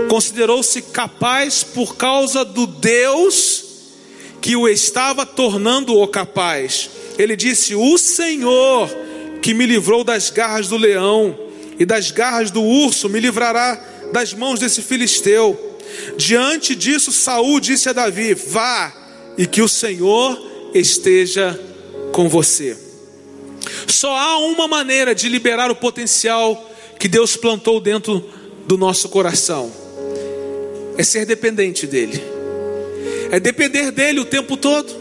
considerou-se 0.08 0.80
capaz 0.82 1.62
por 1.62 1.96
causa 1.96 2.44
do 2.44 2.66
Deus 2.66 3.64
que 4.40 4.56
o 4.56 4.68
estava 4.68 5.24
tornando 5.24 5.96
o 5.98 6.06
capaz. 6.06 6.90
Ele 7.18 7.36
disse: 7.36 7.74
O 7.74 7.96
Senhor 7.98 8.88
que 9.40 9.54
me 9.54 9.66
livrou 9.66 10.04
das 10.04 10.30
garras 10.30 10.68
do 10.68 10.76
leão 10.76 11.38
e 11.78 11.84
das 11.84 12.10
garras 12.10 12.50
do 12.50 12.62
urso 12.62 13.08
me 13.08 13.20
livrará 13.20 13.82
das 14.12 14.32
mãos 14.32 14.60
desse 14.60 14.82
filisteu. 14.82 15.78
Diante 16.16 16.74
disso, 16.74 17.12
Saul 17.12 17.60
disse 17.60 17.88
a 17.88 17.92
Davi: 17.92 18.34
Vá 18.34 18.92
e 19.36 19.46
que 19.46 19.62
o 19.62 19.68
Senhor 19.68 20.40
esteja 20.74 21.58
com 22.12 22.28
você. 22.28 22.83
Só 23.86 24.14
há 24.16 24.38
uma 24.38 24.68
maneira 24.68 25.14
de 25.14 25.28
liberar 25.28 25.70
o 25.70 25.76
potencial 25.76 26.70
que 26.98 27.08
Deus 27.08 27.36
plantou 27.36 27.80
dentro 27.80 28.28
do 28.66 28.76
nosso 28.76 29.08
coração: 29.08 29.72
é 30.96 31.02
ser 31.02 31.26
dependente 31.26 31.86
dEle, 31.86 32.22
é 33.30 33.40
depender 33.40 33.90
dEle 33.90 34.20
o 34.20 34.24
tempo 34.24 34.56
todo, 34.56 34.94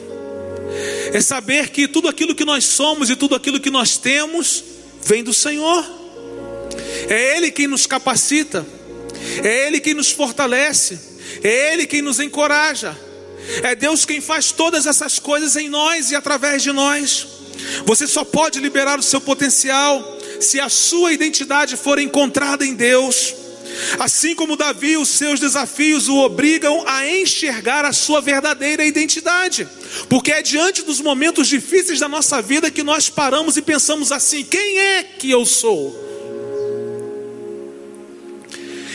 é 1.12 1.22
saber 1.22 1.70
que 1.70 1.88
tudo 1.88 2.08
aquilo 2.08 2.36
que 2.36 2.46
nós 2.46 2.66
somos 2.66 3.10
e 3.10 3.16
tudo 3.16 3.36
aquilo 3.36 3.60
que 3.60 3.70
nós 3.70 3.98
temos 3.98 4.64
vem 5.02 5.24
do 5.24 5.34
Senhor, 5.34 5.86
é 7.08 7.38
Ele 7.38 7.52
quem 7.52 7.68
nos 7.68 7.86
capacita, 7.86 8.66
é 9.44 9.68
Ele 9.68 9.80
quem 9.80 9.94
nos 9.94 10.12
fortalece, 10.12 11.00
é 11.44 11.74
Ele 11.74 11.86
quem 11.86 12.02
nos 12.02 12.20
encoraja. 12.20 12.98
É 13.62 13.76
Deus 13.76 14.06
quem 14.06 14.22
faz 14.22 14.54
todas 14.54 14.86
essas 14.86 15.20
coisas 15.20 15.58
em 15.58 15.68
nós 15.68 16.12
e 16.12 16.16
através 16.16 16.64
de 16.64 16.72
nós. 16.72 17.28
Você 17.86 18.08
só 18.08 18.24
pode 18.24 18.60
liberar 18.60 19.00
o 19.00 19.04
seu 19.04 19.22
potencial 19.22 20.20
se 20.40 20.60
a 20.60 20.70
sua 20.70 21.14
identidade 21.14 21.76
for 21.78 22.00
encontrada 22.00 22.66
em 22.66 22.74
Deus. 22.74 23.36
Assim 24.00 24.36
como 24.36 24.56
Davi, 24.56 24.98
os 24.98 25.10
seus 25.10 25.40
desafios 25.40 26.08
o 26.08 26.18
obrigam 26.18 26.84
a 26.86 27.08
enxergar 27.08 27.86
a 27.86 27.94
sua 27.94 28.22
verdadeira 28.22 28.86
identidade, 28.86 29.68
porque 30.10 30.32
é 30.32 30.42
diante 30.42 30.84
dos 30.84 31.02
momentos 31.02 31.48
difíceis 31.48 32.00
da 32.00 32.08
nossa 32.08 32.42
vida 32.42 32.70
que 32.70 32.84
nós 32.84 33.10
paramos 33.10 33.58
e 33.58 33.62
pensamos 33.62 34.12
assim: 34.12 34.44
quem 34.44 34.80
é 34.80 35.04
que 35.04 35.32
eu 35.32 35.46
sou? 35.46 36.02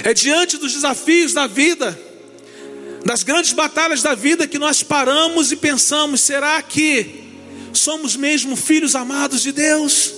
É 0.05 0.14
diante 0.14 0.57
dos 0.57 0.73
desafios 0.73 1.33
da 1.33 1.47
vida, 1.47 1.99
das 3.05 3.25
grandes 3.25 3.53
batalhas 3.53 4.01
da 4.01 4.14
vida, 4.14 4.47
que 4.47 4.59
nós 4.59 4.83
paramos 4.83 5.51
e 5.51 5.57
pensamos: 5.57 6.21
será 6.21 6.62
que 6.62 7.28
Somos 7.79 8.17
mesmo 8.17 8.57
filhos 8.57 8.97
amados 8.97 9.41
de 9.43 9.53
Deus? 9.53 10.12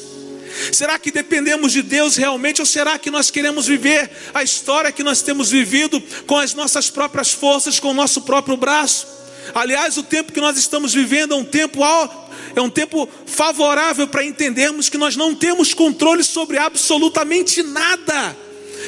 Será 0.72 0.98
que 0.98 1.10
dependemos 1.10 1.72
de 1.72 1.82
Deus 1.82 2.16
realmente 2.16 2.60
ou 2.60 2.66
será 2.66 2.98
que 2.98 3.10
nós 3.10 3.30
queremos 3.30 3.66
viver 3.66 4.10
a 4.34 4.42
história 4.42 4.90
que 4.90 5.02
nós 5.02 5.22
temos 5.22 5.50
vivido 5.50 6.02
com 6.26 6.36
as 6.36 6.54
nossas 6.54 6.90
próprias 6.90 7.30
forças, 7.30 7.78
com 7.78 7.90
o 7.90 7.94
nosso 7.94 8.22
próprio 8.22 8.56
braço? 8.56 9.06
Aliás, 9.54 9.96
o 9.96 10.02
tempo 10.02 10.32
que 10.32 10.40
nós 10.40 10.56
estamos 10.56 10.94
vivendo 10.94 11.34
é 11.34 11.36
um 11.36 11.44
tempo 11.44 11.80
é 12.54 12.60
um 12.60 12.70
tempo 12.70 13.08
favorável 13.26 14.08
para 14.08 14.24
entendermos 14.24 14.88
que 14.88 14.98
nós 14.98 15.14
não 15.14 15.34
temos 15.34 15.72
controle 15.74 16.24
sobre 16.24 16.58
absolutamente 16.58 17.62
nada, 17.62 18.36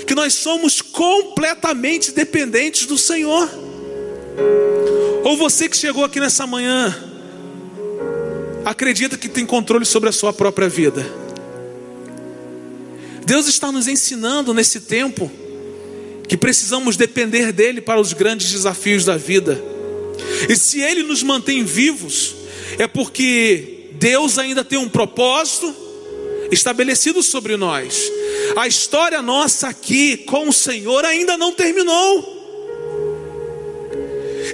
que 0.06 0.14
nós 0.14 0.34
somos 0.34 0.80
completamente 0.80 2.10
dependentes 2.10 2.86
do 2.86 2.98
Senhor. 2.98 3.48
Ou 5.24 5.36
você 5.36 5.68
que 5.68 5.76
chegou 5.76 6.04
aqui 6.04 6.18
nessa 6.18 6.46
manhã, 6.46 7.11
acredita 8.64 9.16
que 9.16 9.28
tem 9.28 9.44
controle 9.44 9.84
sobre 9.84 10.08
a 10.08 10.12
sua 10.12 10.32
própria 10.32 10.68
vida. 10.68 11.04
Deus 13.24 13.46
está 13.46 13.70
nos 13.70 13.86
ensinando 13.88 14.52
nesse 14.52 14.80
tempo 14.80 15.30
que 16.28 16.36
precisamos 16.36 16.96
depender 16.96 17.52
dEle 17.52 17.80
para 17.80 18.00
os 18.00 18.12
grandes 18.12 18.50
desafios 18.50 19.04
da 19.04 19.16
vida. 19.16 19.62
E 20.48 20.56
se 20.56 20.80
Ele 20.80 21.02
nos 21.02 21.22
mantém 21.22 21.64
vivos, 21.64 22.34
é 22.78 22.86
porque 22.86 23.88
Deus 23.92 24.38
ainda 24.38 24.64
tem 24.64 24.78
um 24.78 24.88
propósito 24.88 25.74
estabelecido 26.50 27.22
sobre 27.22 27.56
nós. 27.56 28.10
A 28.56 28.66
história 28.66 29.22
nossa 29.22 29.68
aqui 29.68 30.16
com 30.18 30.48
o 30.48 30.52
Senhor 30.52 31.04
ainda 31.04 31.36
não 31.36 31.52
terminou. 31.52 32.41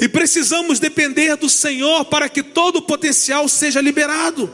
E 0.01 0.09
precisamos 0.09 0.79
depender 0.79 1.37
do 1.37 1.49
Senhor 1.49 2.05
para 2.05 2.29
que 2.29 2.43
todo 2.43 2.77
o 2.77 2.83
potencial 2.83 3.49
seja 3.49 3.81
liberado. 3.81 4.51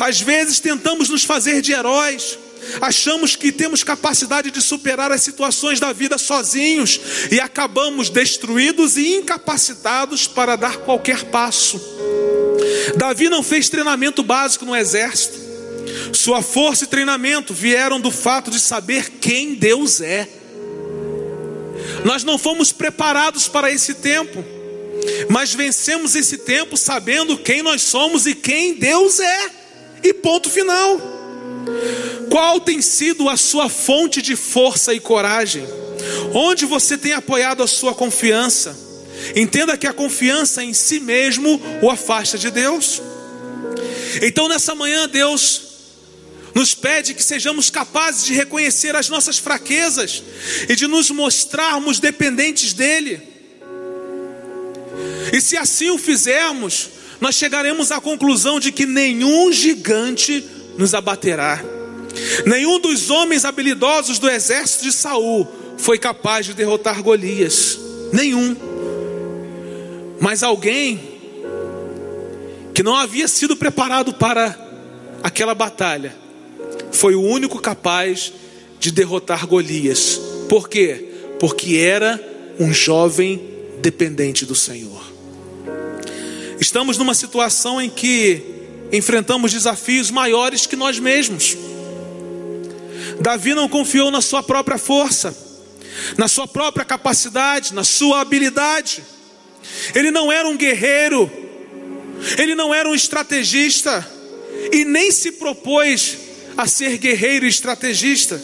Às 0.00 0.20
vezes 0.20 0.60
tentamos 0.60 1.08
nos 1.08 1.24
fazer 1.24 1.60
de 1.60 1.72
heróis, 1.72 2.38
achamos 2.80 3.36
que 3.36 3.52
temos 3.52 3.84
capacidade 3.84 4.50
de 4.50 4.60
superar 4.60 5.12
as 5.12 5.22
situações 5.22 5.80
da 5.80 5.92
vida 5.92 6.18
sozinhos 6.18 7.00
e 7.30 7.40
acabamos 7.40 8.10
destruídos 8.10 8.96
e 8.96 9.14
incapacitados 9.16 10.26
para 10.26 10.56
dar 10.56 10.78
qualquer 10.78 11.24
passo. 11.24 11.80
Davi 12.96 13.28
não 13.28 13.42
fez 13.42 13.68
treinamento 13.68 14.22
básico 14.22 14.64
no 14.64 14.74
exército. 14.74 15.48
Sua 16.12 16.42
força 16.42 16.84
e 16.84 16.88
treinamento 16.88 17.54
vieram 17.54 18.00
do 18.00 18.10
fato 18.10 18.50
de 18.50 18.58
saber 18.58 19.10
quem 19.20 19.54
Deus 19.54 20.00
é. 20.00 20.28
Nós 22.08 22.24
não 22.24 22.38
fomos 22.38 22.72
preparados 22.72 23.48
para 23.48 23.70
esse 23.70 23.92
tempo, 23.92 24.42
mas 25.28 25.52
vencemos 25.52 26.14
esse 26.14 26.38
tempo 26.38 26.74
sabendo 26.74 27.36
quem 27.36 27.60
nós 27.60 27.82
somos 27.82 28.26
e 28.26 28.34
quem 28.34 28.72
Deus 28.76 29.20
é. 29.20 29.50
E 30.02 30.14
ponto 30.14 30.48
final. 30.48 30.98
Qual 32.30 32.60
tem 32.60 32.80
sido 32.80 33.28
a 33.28 33.36
sua 33.36 33.68
fonte 33.68 34.22
de 34.22 34.36
força 34.36 34.94
e 34.94 35.00
coragem? 35.00 35.68
Onde 36.32 36.64
você 36.64 36.96
tem 36.96 37.12
apoiado 37.12 37.62
a 37.62 37.66
sua 37.66 37.94
confiança? 37.94 38.74
Entenda 39.36 39.76
que 39.76 39.86
a 39.86 39.92
confiança 39.92 40.64
em 40.64 40.72
si 40.72 41.00
mesmo 41.00 41.60
o 41.82 41.90
afasta 41.90 42.38
de 42.38 42.50
Deus. 42.50 43.02
Então, 44.22 44.48
nessa 44.48 44.74
manhã, 44.74 45.06
Deus 45.06 45.67
nos 46.58 46.74
pede 46.74 47.14
que 47.14 47.22
sejamos 47.22 47.70
capazes 47.70 48.24
de 48.24 48.34
reconhecer 48.34 48.96
as 48.96 49.08
nossas 49.08 49.38
fraquezas 49.38 50.24
e 50.68 50.74
de 50.74 50.88
nos 50.88 51.08
mostrarmos 51.08 52.00
dependentes 52.00 52.72
dEle. 52.72 53.22
E 55.32 55.40
se 55.40 55.56
assim 55.56 55.90
o 55.90 55.98
fizermos, 55.98 56.90
nós 57.20 57.36
chegaremos 57.36 57.92
à 57.92 58.00
conclusão 58.00 58.58
de 58.58 58.72
que 58.72 58.86
nenhum 58.86 59.52
gigante 59.52 60.44
nos 60.76 60.94
abaterá. 60.94 61.62
Nenhum 62.44 62.80
dos 62.80 63.08
homens 63.08 63.44
habilidosos 63.44 64.18
do 64.18 64.28
exército 64.28 64.82
de 64.82 64.90
Saul 64.90 65.46
foi 65.76 65.96
capaz 65.96 66.44
de 66.44 66.54
derrotar 66.54 67.00
Golias. 67.04 67.78
Nenhum. 68.12 68.56
Mas 70.20 70.42
alguém 70.42 71.00
que 72.74 72.82
não 72.82 72.96
havia 72.96 73.28
sido 73.28 73.56
preparado 73.56 74.12
para 74.12 74.58
aquela 75.22 75.54
batalha 75.54 76.26
foi 76.92 77.14
o 77.14 77.22
único 77.22 77.60
capaz 77.60 78.32
de 78.78 78.90
derrotar 78.90 79.46
Golias. 79.46 80.20
Por 80.48 80.68
quê? 80.68 81.08
Porque 81.38 81.76
era 81.76 82.20
um 82.58 82.72
jovem 82.72 83.40
dependente 83.80 84.44
do 84.44 84.54
Senhor. 84.54 85.02
Estamos 86.60 86.98
numa 86.98 87.14
situação 87.14 87.80
em 87.80 87.88
que 87.88 88.42
enfrentamos 88.92 89.52
desafios 89.52 90.10
maiores 90.10 90.66
que 90.66 90.76
nós 90.76 90.98
mesmos. 90.98 91.56
Davi 93.20 93.54
não 93.54 93.68
confiou 93.68 94.10
na 94.10 94.20
sua 94.20 94.42
própria 94.42 94.78
força, 94.78 95.36
na 96.16 96.28
sua 96.28 96.46
própria 96.46 96.84
capacidade, 96.84 97.74
na 97.74 97.84
sua 97.84 98.20
habilidade. 98.20 99.02
Ele 99.94 100.10
não 100.10 100.32
era 100.32 100.48
um 100.48 100.56
guerreiro, 100.56 101.30
ele 102.38 102.54
não 102.54 102.74
era 102.74 102.88
um 102.88 102.94
estrategista 102.94 104.06
e 104.72 104.84
nem 104.84 105.10
se 105.10 105.32
propôs 105.32 106.16
a 106.58 106.66
ser 106.66 106.98
guerreiro 106.98 107.46
e 107.46 107.48
estrategista. 107.48 108.42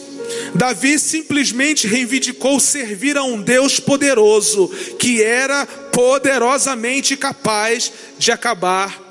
Davi 0.55 0.97
simplesmente 0.97 1.85
reivindicou 1.85 2.61
servir 2.61 3.17
a 3.17 3.23
um 3.23 3.41
Deus 3.41 3.77
poderoso, 3.77 4.69
que 4.97 5.21
era 5.21 5.65
poderosamente 5.65 7.17
capaz 7.17 7.91
de 8.17 8.31
acabar 8.31 9.03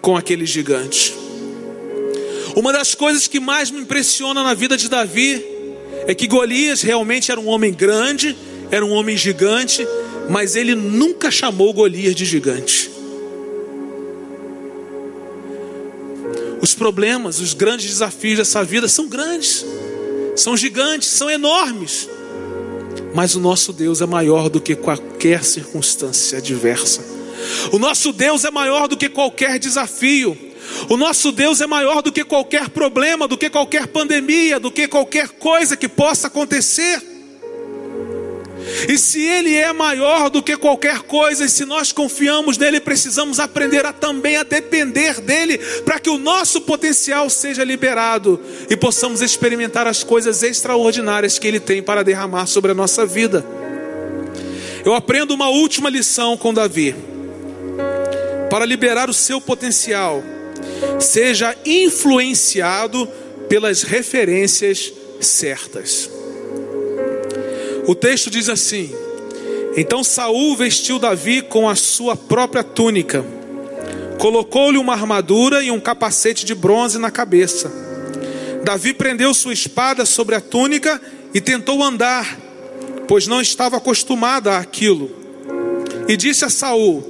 com 0.00 0.16
aquele 0.16 0.46
gigante. 0.46 1.14
Uma 2.56 2.72
das 2.72 2.94
coisas 2.94 3.28
que 3.28 3.38
mais 3.38 3.70
me 3.70 3.80
impressiona 3.80 4.42
na 4.42 4.54
vida 4.54 4.74
de 4.74 4.88
Davi 4.88 5.44
é 6.06 6.14
que 6.14 6.26
Golias 6.26 6.80
realmente 6.80 7.30
era 7.30 7.38
um 7.38 7.48
homem 7.48 7.74
grande, 7.74 8.34
era 8.70 8.84
um 8.86 8.92
homem 8.92 9.18
gigante, 9.18 9.86
mas 10.30 10.56
ele 10.56 10.74
nunca 10.74 11.30
chamou 11.30 11.74
Golias 11.74 12.14
de 12.14 12.24
gigante. 12.24 12.95
Os 16.66 16.74
problemas, 16.74 17.38
os 17.38 17.54
grandes 17.54 17.86
desafios 17.86 18.38
dessa 18.38 18.64
vida 18.64 18.88
são 18.88 19.06
grandes, 19.06 19.64
são 20.34 20.56
gigantes, 20.56 21.08
são 21.10 21.30
enormes. 21.30 22.08
Mas 23.14 23.36
o 23.36 23.40
nosso 23.40 23.72
Deus 23.72 24.00
é 24.00 24.06
maior 24.06 24.48
do 24.48 24.60
que 24.60 24.74
qualquer 24.74 25.44
circunstância 25.44 26.38
adversa. 26.38 27.04
O 27.70 27.78
nosso 27.78 28.12
Deus 28.12 28.44
é 28.44 28.50
maior 28.50 28.88
do 28.88 28.96
que 28.96 29.08
qualquer 29.08 29.60
desafio. 29.60 30.36
O 30.88 30.96
nosso 30.96 31.30
Deus 31.30 31.60
é 31.60 31.68
maior 31.68 32.02
do 32.02 32.10
que 32.10 32.24
qualquer 32.24 32.68
problema, 32.68 33.28
do 33.28 33.38
que 33.38 33.48
qualquer 33.48 33.86
pandemia, 33.86 34.58
do 34.58 34.72
que 34.72 34.88
qualquer 34.88 35.28
coisa 35.28 35.76
que 35.76 35.88
possa 35.88 36.26
acontecer. 36.26 37.00
E 38.88 38.96
se 38.98 39.20
Ele 39.20 39.54
é 39.54 39.72
maior 39.72 40.30
do 40.30 40.42
que 40.42 40.56
qualquer 40.56 41.00
coisa, 41.00 41.44
e 41.44 41.48
se 41.48 41.64
nós 41.64 41.92
confiamos 41.92 42.56
nele, 42.56 42.80
precisamos 42.80 43.40
aprender 43.40 43.84
a 43.84 43.92
também 43.92 44.36
a 44.36 44.42
depender 44.42 45.20
dele, 45.20 45.58
para 45.84 45.98
que 45.98 46.08
o 46.08 46.18
nosso 46.18 46.60
potencial 46.60 47.28
seja 47.28 47.64
liberado 47.64 48.40
e 48.70 48.76
possamos 48.76 49.22
experimentar 49.22 49.86
as 49.86 50.04
coisas 50.04 50.42
extraordinárias 50.42 51.38
que 51.38 51.46
Ele 51.48 51.60
tem 51.60 51.82
para 51.82 52.04
derramar 52.04 52.46
sobre 52.46 52.72
a 52.72 52.74
nossa 52.74 53.04
vida. 53.04 53.44
Eu 54.84 54.94
aprendo 54.94 55.34
uma 55.34 55.48
última 55.48 55.90
lição 55.90 56.36
com 56.36 56.54
Davi. 56.54 56.94
Para 58.48 58.64
liberar 58.64 59.10
o 59.10 59.14
seu 59.14 59.40
potencial, 59.40 60.22
seja 61.00 61.56
influenciado 61.64 63.08
pelas 63.48 63.82
referências 63.82 64.92
certas. 65.20 66.15
O 67.86 67.94
texto 67.94 68.28
diz 68.28 68.48
assim: 68.48 68.90
Então 69.76 70.02
Saul 70.02 70.56
vestiu 70.56 70.98
Davi 70.98 71.40
com 71.40 71.68
a 71.68 71.76
sua 71.76 72.16
própria 72.16 72.64
túnica, 72.64 73.24
colocou-lhe 74.18 74.76
uma 74.76 74.92
armadura 74.92 75.62
e 75.62 75.70
um 75.70 75.78
capacete 75.78 76.44
de 76.44 76.54
bronze 76.54 76.98
na 76.98 77.10
cabeça. 77.10 77.70
Davi 78.64 78.92
prendeu 78.92 79.32
sua 79.32 79.52
espada 79.52 80.04
sobre 80.04 80.34
a 80.34 80.40
túnica 80.40 81.00
e 81.32 81.40
tentou 81.40 81.80
andar, 81.82 82.36
pois 83.06 83.28
não 83.28 83.40
estava 83.40 83.76
acostumado 83.76 84.48
àquilo. 84.48 85.08
E 86.08 86.16
disse 86.16 86.44
a 86.44 86.50
Saul: 86.50 87.04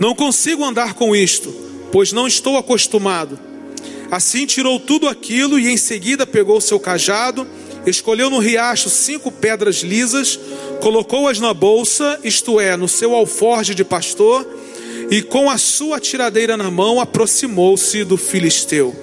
Não 0.00 0.16
consigo 0.16 0.64
andar 0.64 0.94
com 0.94 1.14
isto, 1.14 1.54
pois 1.92 2.12
não 2.12 2.26
estou 2.26 2.56
acostumado. 2.56 3.38
Assim 4.10 4.46
tirou 4.46 4.80
tudo 4.80 5.06
aquilo 5.06 5.60
e 5.60 5.68
em 5.68 5.76
seguida 5.76 6.26
pegou 6.26 6.60
seu 6.60 6.80
cajado 6.80 7.46
escolheu 7.86 8.30
no 8.30 8.38
riacho 8.38 8.88
cinco 8.88 9.30
pedras 9.30 9.76
lisas, 9.76 10.38
colocou-as 10.80 11.38
na 11.38 11.52
bolsa, 11.54 12.18
isto 12.22 12.60
é, 12.60 12.76
no 12.76 12.88
seu 12.88 13.14
alforje 13.14 13.74
de 13.74 13.84
pastor, 13.84 14.46
e 15.10 15.22
com 15.22 15.48
a 15.50 15.56
sua 15.56 15.98
tiradeira 15.98 16.56
na 16.56 16.70
mão 16.70 17.00
aproximou-se 17.00 18.04
do 18.04 18.16
filisteu. 18.16 18.94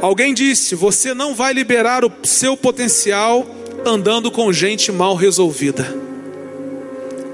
Alguém 0.00 0.34
disse: 0.34 0.74
Você 0.74 1.14
não 1.14 1.34
vai 1.34 1.52
liberar 1.52 2.04
o 2.04 2.12
seu 2.24 2.56
potencial 2.56 3.46
andando 3.84 4.30
com 4.30 4.52
gente 4.52 4.90
mal 4.90 5.14
resolvida. 5.14 5.96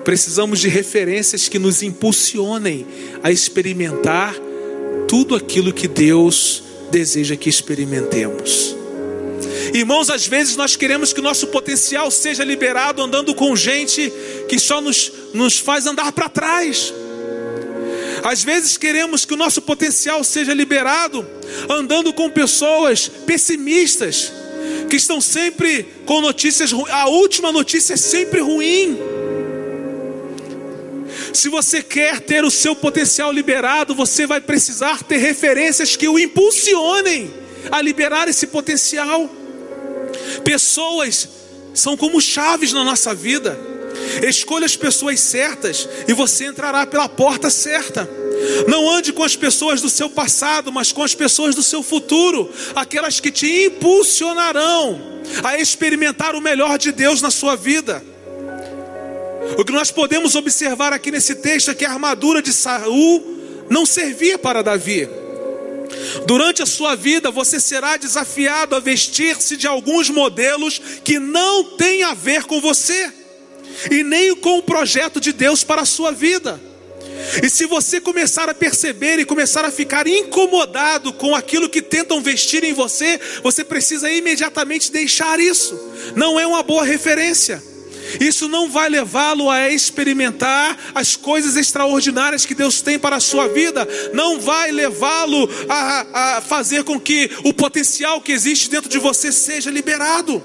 Precisamos 0.04 0.60
de 0.60 0.68
referências 0.68 1.48
que 1.48 1.58
nos 1.58 1.82
impulsionem 1.82 2.86
a 3.22 3.30
experimentar 3.30 4.34
tudo 5.06 5.34
aquilo 5.34 5.72
que 5.72 5.88
Deus 5.88 6.62
deseja 6.90 7.36
que 7.36 7.48
experimentemos. 7.48 8.77
Irmãos, 9.72 10.10
às 10.10 10.26
vezes 10.26 10.56
nós 10.56 10.76
queremos 10.76 11.12
que 11.12 11.20
o 11.20 11.22
nosso 11.22 11.48
potencial 11.48 12.10
seja 12.10 12.44
liberado 12.44 13.02
andando 13.02 13.34
com 13.34 13.54
gente 13.54 14.12
que 14.48 14.58
só 14.58 14.80
nos, 14.80 15.12
nos 15.34 15.58
faz 15.58 15.86
andar 15.86 16.12
para 16.12 16.28
trás. 16.28 16.92
Às 18.24 18.42
vezes 18.42 18.76
queremos 18.76 19.24
que 19.24 19.34
o 19.34 19.36
nosso 19.36 19.62
potencial 19.62 20.24
seja 20.24 20.52
liberado 20.54 21.26
andando 21.68 22.12
com 22.12 22.30
pessoas 22.30 23.08
pessimistas, 23.08 24.32
que 24.88 24.96
estão 24.96 25.20
sempre 25.20 25.86
com 26.04 26.20
notícias 26.20 26.72
ruins. 26.72 26.90
A 26.90 27.08
última 27.08 27.52
notícia 27.52 27.94
é 27.94 27.96
sempre 27.96 28.40
ruim. 28.40 28.98
Se 31.32 31.48
você 31.48 31.82
quer 31.82 32.20
ter 32.20 32.44
o 32.44 32.50
seu 32.50 32.74
potencial 32.74 33.30
liberado, 33.30 33.94
você 33.94 34.26
vai 34.26 34.40
precisar 34.40 35.02
ter 35.02 35.18
referências 35.18 35.94
que 35.94 36.08
o 36.08 36.18
impulsionem 36.18 37.30
a 37.70 37.80
liberar 37.80 38.28
esse 38.28 38.46
potencial. 38.46 39.30
Pessoas 40.44 41.28
são 41.74 41.96
como 41.96 42.20
chaves 42.20 42.72
na 42.72 42.84
nossa 42.84 43.14
vida. 43.14 43.58
Escolha 44.22 44.66
as 44.66 44.76
pessoas 44.76 45.20
certas 45.20 45.88
e 46.06 46.12
você 46.12 46.46
entrará 46.46 46.86
pela 46.86 47.08
porta 47.08 47.50
certa. 47.50 48.08
Não 48.66 48.88
ande 48.90 49.12
com 49.12 49.22
as 49.22 49.36
pessoas 49.36 49.80
do 49.80 49.88
seu 49.88 50.08
passado, 50.08 50.72
mas 50.72 50.92
com 50.92 51.02
as 51.02 51.14
pessoas 51.14 51.54
do 51.54 51.62
seu 51.62 51.82
futuro, 51.82 52.50
aquelas 52.74 53.20
que 53.20 53.30
te 53.30 53.66
impulsionarão 53.66 55.00
a 55.42 55.58
experimentar 55.58 56.34
o 56.34 56.40
melhor 56.40 56.78
de 56.78 56.92
Deus 56.92 57.20
na 57.20 57.30
sua 57.30 57.56
vida. 57.56 58.02
O 59.56 59.64
que 59.64 59.72
nós 59.72 59.90
podemos 59.90 60.34
observar 60.34 60.92
aqui 60.92 61.10
nesse 61.10 61.36
texto 61.36 61.70
é 61.70 61.74
que 61.74 61.84
a 61.84 61.90
armadura 61.90 62.42
de 62.42 62.52
Saul 62.52 63.66
não 63.68 63.84
servia 63.84 64.38
para 64.38 64.62
Davi. 64.62 65.08
Durante 66.26 66.62
a 66.62 66.66
sua 66.66 66.94
vida, 66.94 67.30
você 67.30 67.58
será 67.60 67.96
desafiado 67.96 68.76
a 68.76 68.80
vestir-se 68.80 69.56
de 69.56 69.66
alguns 69.66 70.10
modelos 70.10 70.80
que 71.04 71.18
não 71.18 71.64
têm 71.76 72.02
a 72.02 72.14
ver 72.14 72.44
com 72.44 72.60
você 72.60 73.12
e 73.90 74.02
nem 74.02 74.34
com 74.36 74.58
o 74.58 74.62
projeto 74.62 75.20
de 75.20 75.32
Deus 75.32 75.64
para 75.64 75.82
a 75.82 75.86
sua 75.86 76.12
vida. 76.12 76.60
E 77.42 77.50
se 77.50 77.66
você 77.66 78.00
começar 78.00 78.48
a 78.48 78.54
perceber 78.54 79.18
e 79.18 79.24
começar 79.24 79.64
a 79.64 79.70
ficar 79.70 80.06
incomodado 80.06 81.12
com 81.12 81.34
aquilo 81.34 81.68
que 81.68 81.82
tentam 81.82 82.22
vestir 82.22 82.64
em 82.64 82.72
você, 82.72 83.20
você 83.42 83.64
precisa 83.64 84.10
imediatamente 84.10 84.90
deixar 84.90 85.38
isso. 85.40 85.78
Não 86.14 86.38
é 86.38 86.46
uma 86.46 86.62
boa 86.62 86.84
referência. 86.84 87.62
Isso 88.20 88.48
não 88.48 88.70
vai 88.70 88.88
levá-lo 88.88 89.50
a 89.50 89.68
experimentar 89.70 90.76
as 90.94 91.16
coisas 91.16 91.56
extraordinárias 91.56 92.46
que 92.46 92.54
Deus 92.54 92.80
tem 92.80 92.98
para 92.98 93.16
a 93.16 93.20
sua 93.20 93.48
vida, 93.48 93.86
não 94.12 94.40
vai 94.40 94.70
levá-lo 94.70 95.48
a, 95.68 96.36
a 96.36 96.40
fazer 96.40 96.84
com 96.84 96.98
que 96.98 97.30
o 97.44 97.52
potencial 97.52 98.20
que 98.20 98.32
existe 98.32 98.70
dentro 98.70 98.88
de 98.88 98.98
você 98.98 99.30
seja 99.30 99.70
liberado. 99.70 100.42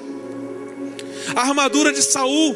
A 1.36 1.42
armadura 1.42 1.92
de 1.94 2.02
Saul 2.02 2.56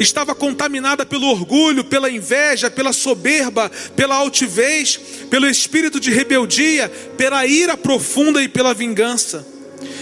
estava 0.00 0.34
contaminada 0.34 1.04
pelo 1.04 1.28
orgulho, 1.28 1.84
pela 1.84 2.10
inveja, 2.10 2.70
pela 2.70 2.92
soberba, 2.92 3.70
pela 3.94 4.16
altivez, 4.16 4.98
pelo 5.30 5.48
espírito 5.48 6.00
de 6.00 6.10
rebeldia, 6.10 6.88
pela 7.16 7.46
ira 7.46 7.76
profunda 7.76 8.42
e 8.42 8.48
pela 8.48 8.74
vingança. 8.74 9.46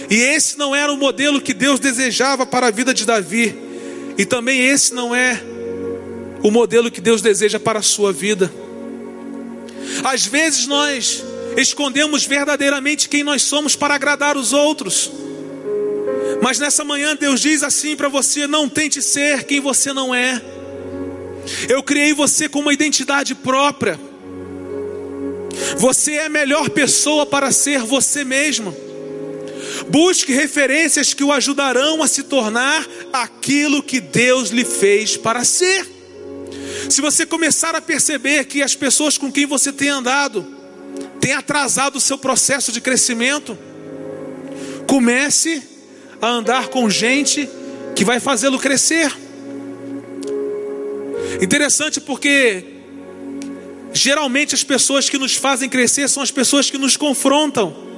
E 0.09 0.15
esse 0.15 0.57
não 0.57 0.75
era 0.75 0.91
o 0.91 0.97
modelo 0.97 1.41
que 1.41 1.53
Deus 1.53 1.79
desejava 1.79 2.45
para 2.45 2.67
a 2.67 2.71
vida 2.71 2.93
de 2.93 3.05
Davi. 3.05 3.72
E 4.17 4.25
também 4.25 4.67
esse 4.67 4.93
não 4.93 5.15
é 5.15 5.41
o 6.43 6.51
modelo 6.51 6.91
que 6.91 7.01
Deus 7.01 7.21
deseja 7.21 7.59
para 7.59 7.79
a 7.79 7.83
sua 7.83 8.11
vida. 8.11 8.51
Às 10.03 10.25
vezes 10.25 10.67
nós 10.67 11.23
escondemos 11.57 12.25
verdadeiramente 12.25 13.09
quem 13.09 13.23
nós 13.23 13.43
somos 13.43 13.75
para 13.75 13.95
agradar 13.95 14.37
os 14.37 14.53
outros. 14.53 15.11
Mas 16.41 16.59
nessa 16.59 16.83
manhã 16.83 17.15
Deus 17.15 17.39
diz 17.39 17.63
assim 17.63 17.95
para 17.95 18.09
você: 18.09 18.45
não 18.45 18.67
tente 18.67 19.01
ser 19.01 19.45
quem 19.45 19.59
você 19.59 19.93
não 19.93 20.13
é. 20.13 20.41
Eu 21.67 21.81
criei 21.83 22.13
você 22.13 22.47
com 22.49 22.59
uma 22.59 22.73
identidade 22.73 23.33
própria. 23.35 23.99
Você 25.77 26.13
é 26.13 26.25
a 26.25 26.29
melhor 26.29 26.69
pessoa 26.69 27.25
para 27.25 27.51
ser 27.51 27.79
você 27.81 28.23
mesmo. 28.23 28.75
Busque 29.89 30.31
referências 30.31 31.13
que 31.13 31.23
o 31.23 31.31
ajudarão 31.31 32.01
a 32.01 32.07
se 32.07 32.23
tornar 32.23 32.85
aquilo 33.11 33.83
que 33.83 33.99
Deus 33.99 34.49
lhe 34.49 34.65
fez 34.65 35.17
para 35.17 35.43
ser. 35.43 35.85
Se 36.89 37.01
você 37.01 37.25
começar 37.25 37.75
a 37.75 37.81
perceber 37.81 38.45
que 38.45 38.61
as 38.61 38.75
pessoas 38.75 39.17
com 39.17 39.31
quem 39.31 39.45
você 39.45 39.71
tem 39.71 39.89
andado 39.89 40.45
têm 41.19 41.33
atrasado 41.33 41.95
o 41.95 42.01
seu 42.01 42.17
processo 42.17 42.71
de 42.71 42.81
crescimento, 42.81 43.57
comece 44.87 45.63
a 46.21 46.27
andar 46.27 46.67
com 46.67 46.89
gente 46.89 47.49
que 47.95 48.03
vai 48.03 48.19
fazê-lo 48.19 48.59
crescer. 48.59 49.11
Interessante 51.41 51.99
porque 51.99 52.65
geralmente 53.93 54.55
as 54.55 54.63
pessoas 54.63 55.09
que 55.09 55.17
nos 55.17 55.35
fazem 55.35 55.69
crescer 55.69 56.09
são 56.09 56.21
as 56.21 56.31
pessoas 56.31 56.69
que 56.69 56.77
nos 56.77 56.97
confrontam. 56.97 57.92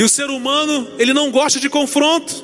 E 0.00 0.02
o 0.02 0.08
ser 0.08 0.30
humano, 0.30 0.88
ele 0.98 1.12
não 1.12 1.30
gosta 1.30 1.60
de 1.60 1.68
confronto. 1.68 2.42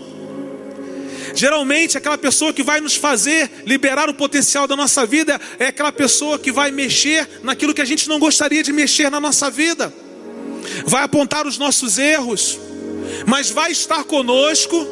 Geralmente, 1.34 1.96
aquela 1.96 2.18
pessoa 2.18 2.52
que 2.52 2.62
vai 2.62 2.82
nos 2.82 2.96
fazer 2.96 3.50
liberar 3.64 4.10
o 4.10 4.14
potencial 4.14 4.66
da 4.68 4.76
nossa 4.76 5.06
vida 5.06 5.40
é 5.58 5.68
aquela 5.68 5.90
pessoa 5.90 6.38
que 6.38 6.52
vai 6.52 6.70
mexer 6.70 7.26
naquilo 7.42 7.72
que 7.72 7.80
a 7.80 7.84
gente 7.86 8.10
não 8.10 8.18
gostaria 8.18 8.62
de 8.62 8.74
mexer 8.74 9.10
na 9.10 9.18
nossa 9.18 9.50
vida, 9.50 9.90
vai 10.84 11.02
apontar 11.02 11.46
os 11.46 11.56
nossos 11.56 11.96
erros, 11.96 12.60
mas 13.26 13.48
vai 13.48 13.72
estar 13.72 14.04
conosco 14.04 14.86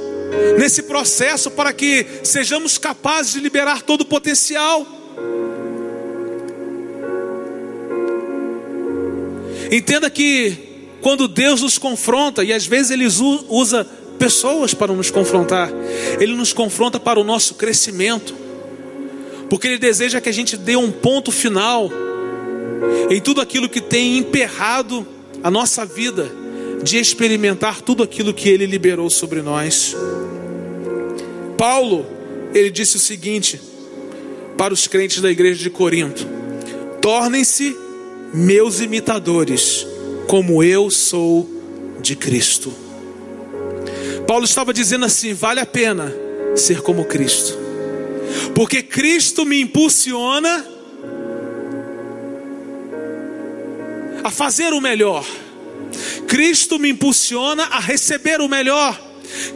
nesse 0.59 0.85
processo 0.85 1.51
para 1.51 1.71
que 1.71 2.07
sejamos 2.23 2.79
capazes 2.79 3.35
de 3.35 3.41
liberar 3.41 3.83
todo 3.83 4.01
o 4.01 4.07
potencial. 4.07 4.87
Entenda 9.71 10.09
que 10.09 10.64
quando 11.05 11.29
Deus 11.29 11.61
nos 11.61 11.77
confronta, 11.77 12.43
e 12.43 12.51
às 12.51 12.65
vezes 12.65 12.91
Ele 12.91 13.07
usa 13.51 13.87
pessoas 14.19 14.73
para 14.73 14.91
nos 14.91 15.11
confrontar, 15.11 15.71
Ele 16.19 16.35
nos 16.35 16.55
confronta 16.55 16.99
para 16.99 17.21
o 17.21 17.23
nosso 17.23 17.57
crescimento, 17.57 18.35
porque 19.51 19.67
Ele 19.67 19.77
deseja 19.77 20.19
que 20.19 20.31
a 20.31 20.33
gente 20.33 20.57
dê 20.57 20.77
um 20.77 20.91
ponto 20.91 21.31
final 21.31 21.93
em 23.11 23.21
tudo 23.21 23.43
aquilo 23.43 23.69
que 23.69 23.83
tem 23.83 24.17
emperrado 24.17 25.07
a 25.43 25.51
nossa 25.51 25.85
vida, 25.85 26.33
de 26.83 26.97
experimentar 26.97 27.83
tudo 27.83 28.03
aquilo 28.03 28.33
que 28.33 28.49
Ele 28.49 28.65
liberou 28.65 29.11
sobre 29.11 29.43
nós. 29.43 29.95
Paulo, 31.59 32.07
ele 32.55 32.71
disse 32.71 32.97
o 32.97 33.01
seguinte 33.01 33.61
para 34.57 34.73
os 34.73 34.87
crentes 34.87 35.21
da 35.21 35.31
igreja 35.31 35.63
de 35.63 35.69
Corinto: 35.69 36.27
tornem-se 37.03 37.77
meus 38.33 38.81
imitadores, 38.81 39.87
como 40.29 40.63
eu 40.63 40.91
sou 40.91 41.49
de 42.01 42.17
Cristo. 42.17 42.73
Paulo 44.27 44.45
estava 44.45 44.73
dizendo 44.73 45.05
assim: 45.05 45.33
vale 45.35 45.61
a 45.61 45.67
pena 45.67 46.13
ser 46.57 46.81
como 46.81 47.05
Cristo, 47.05 47.59
porque 48.55 48.83
Cristo 48.83 49.45
me 49.45 49.61
impulsiona 49.61 50.67
a 54.23 54.31
fazer 54.31 54.73
o 54.73 54.81
melhor, 54.81 55.25
Cristo 56.27 56.79
me 56.79 56.91
impulsiona 56.91 57.65
a 57.65 57.81
receber 57.81 58.41
o 58.41 58.49
melhor. 58.49 59.01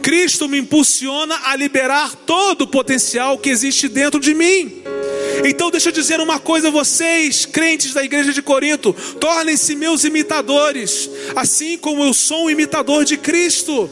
Cristo 0.01 0.49
me 0.49 0.57
impulsiona 0.57 1.39
a 1.45 1.55
liberar 1.55 2.13
todo 2.25 2.63
o 2.63 2.67
potencial 2.67 3.37
que 3.37 3.49
existe 3.49 3.87
dentro 3.87 4.19
de 4.19 4.33
mim. 4.33 4.81
Então, 5.45 5.71
deixa 5.71 5.89
eu 5.89 5.93
dizer 5.93 6.19
uma 6.19 6.39
coisa 6.39 6.67
a 6.67 6.71
vocês, 6.71 7.45
crentes 7.45 7.93
da 7.93 8.03
igreja 8.03 8.33
de 8.33 8.41
Corinto: 8.41 8.93
tornem-se 9.19 9.75
meus 9.75 10.03
imitadores, 10.03 11.09
assim 11.35 11.77
como 11.77 12.03
eu 12.03 12.13
sou 12.13 12.45
um 12.45 12.49
imitador 12.49 13.05
de 13.05 13.17
Cristo. 13.17 13.89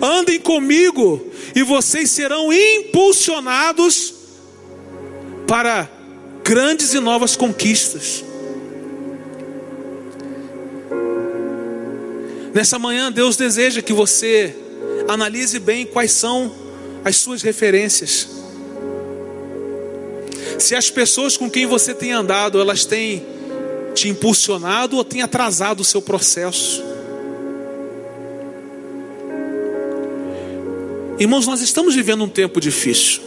Andem 0.00 0.40
comigo, 0.40 1.30
e 1.54 1.62
vocês 1.62 2.10
serão 2.10 2.52
impulsionados 2.52 4.14
para 5.46 5.90
grandes 6.42 6.94
e 6.94 7.00
novas 7.00 7.36
conquistas. 7.36 8.24
Nessa 12.54 12.78
manhã, 12.78 13.12
Deus 13.12 13.36
deseja 13.36 13.82
que 13.82 13.92
você 13.92 14.56
analise 15.06 15.58
bem 15.58 15.84
quais 15.84 16.12
são 16.12 16.50
as 17.04 17.16
suas 17.16 17.42
referências. 17.42 18.45
Se 20.58 20.74
as 20.74 20.90
pessoas 20.90 21.36
com 21.36 21.50
quem 21.50 21.66
você 21.66 21.94
tem 21.94 22.12
andado, 22.12 22.60
elas 22.60 22.84
têm 22.84 23.24
te 23.94 24.08
impulsionado 24.08 24.96
ou 24.96 25.04
têm 25.04 25.22
atrasado 25.22 25.80
o 25.80 25.84
seu 25.84 26.02
processo. 26.02 26.82
Irmãos, 31.18 31.46
nós 31.46 31.60
estamos 31.60 31.94
vivendo 31.94 32.24
um 32.24 32.28
tempo 32.28 32.60
difícil. 32.60 33.22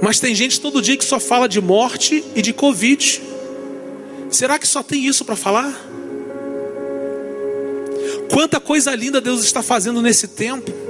Mas 0.00 0.18
tem 0.20 0.34
gente 0.34 0.60
todo 0.60 0.82
dia 0.82 0.96
que 0.96 1.04
só 1.04 1.20
fala 1.20 1.48
de 1.48 1.60
morte 1.60 2.24
e 2.34 2.42
de 2.42 2.52
Covid. 2.52 3.22
Será 4.30 4.58
que 4.58 4.66
só 4.66 4.82
tem 4.82 5.06
isso 5.06 5.24
para 5.24 5.36
falar? 5.36 5.72
Quanta 8.30 8.58
coisa 8.58 8.94
linda 8.94 9.20
Deus 9.20 9.44
está 9.44 9.62
fazendo 9.62 10.02
nesse 10.02 10.26
tempo. 10.26 10.81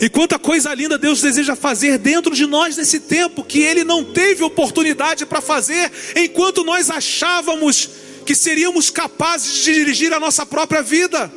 E 0.00 0.08
quanta 0.08 0.38
coisa 0.38 0.74
linda 0.74 0.98
Deus 0.98 1.20
deseja 1.20 1.56
fazer 1.56 1.98
dentro 1.98 2.34
de 2.34 2.46
nós 2.46 2.76
nesse 2.76 3.00
tempo 3.00 3.44
que 3.44 3.60
Ele 3.60 3.84
não 3.84 4.04
teve 4.04 4.42
oportunidade 4.42 5.24
para 5.24 5.40
fazer, 5.40 5.90
enquanto 6.14 6.64
nós 6.64 6.90
achávamos 6.90 7.88
que 8.24 8.34
seríamos 8.34 8.90
capazes 8.90 9.64
de 9.64 9.72
dirigir 9.72 10.12
a 10.12 10.20
nossa 10.20 10.44
própria 10.44 10.82
vida. 10.82 11.32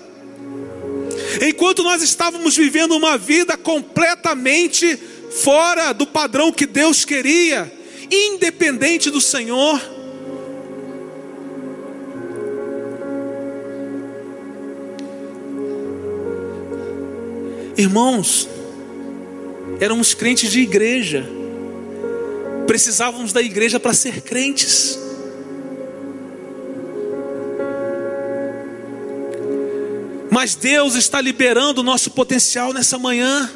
Enquanto 1.47 1.83
nós 1.83 2.01
estávamos 2.01 2.55
vivendo 2.55 2.95
uma 2.95 3.17
vida 3.17 3.55
completamente 3.55 4.97
fora 5.43 5.93
do 5.93 6.07
padrão 6.07 6.51
que 6.51 6.65
Deus 6.65 7.05
queria, 7.05 7.71
independente 8.11 9.09
do 9.09 9.21
Senhor. 9.21 9.98
Irmãos, 17.79 18.45
éramos 19.79 20.13
crentes 20.13 20.51
de 20.51 20.59
igreja, 20.59 21.25
precisávamos 22.67 23.31
da 23.31 23.41
igreja 23.41 23.79
para 23.79 23.93
ser 23.93 24.19
crentes. 24.19 24.99
Mas 30.29 30.55
Deus 30.55 30.95
está 30.95 31.21
liberando 31.21 31.79
o 31.79 31.83
nosso 31.85 32.11
potencial 32.11 32.73
nessa 32.73 32.99
manhã, 32.99 33.49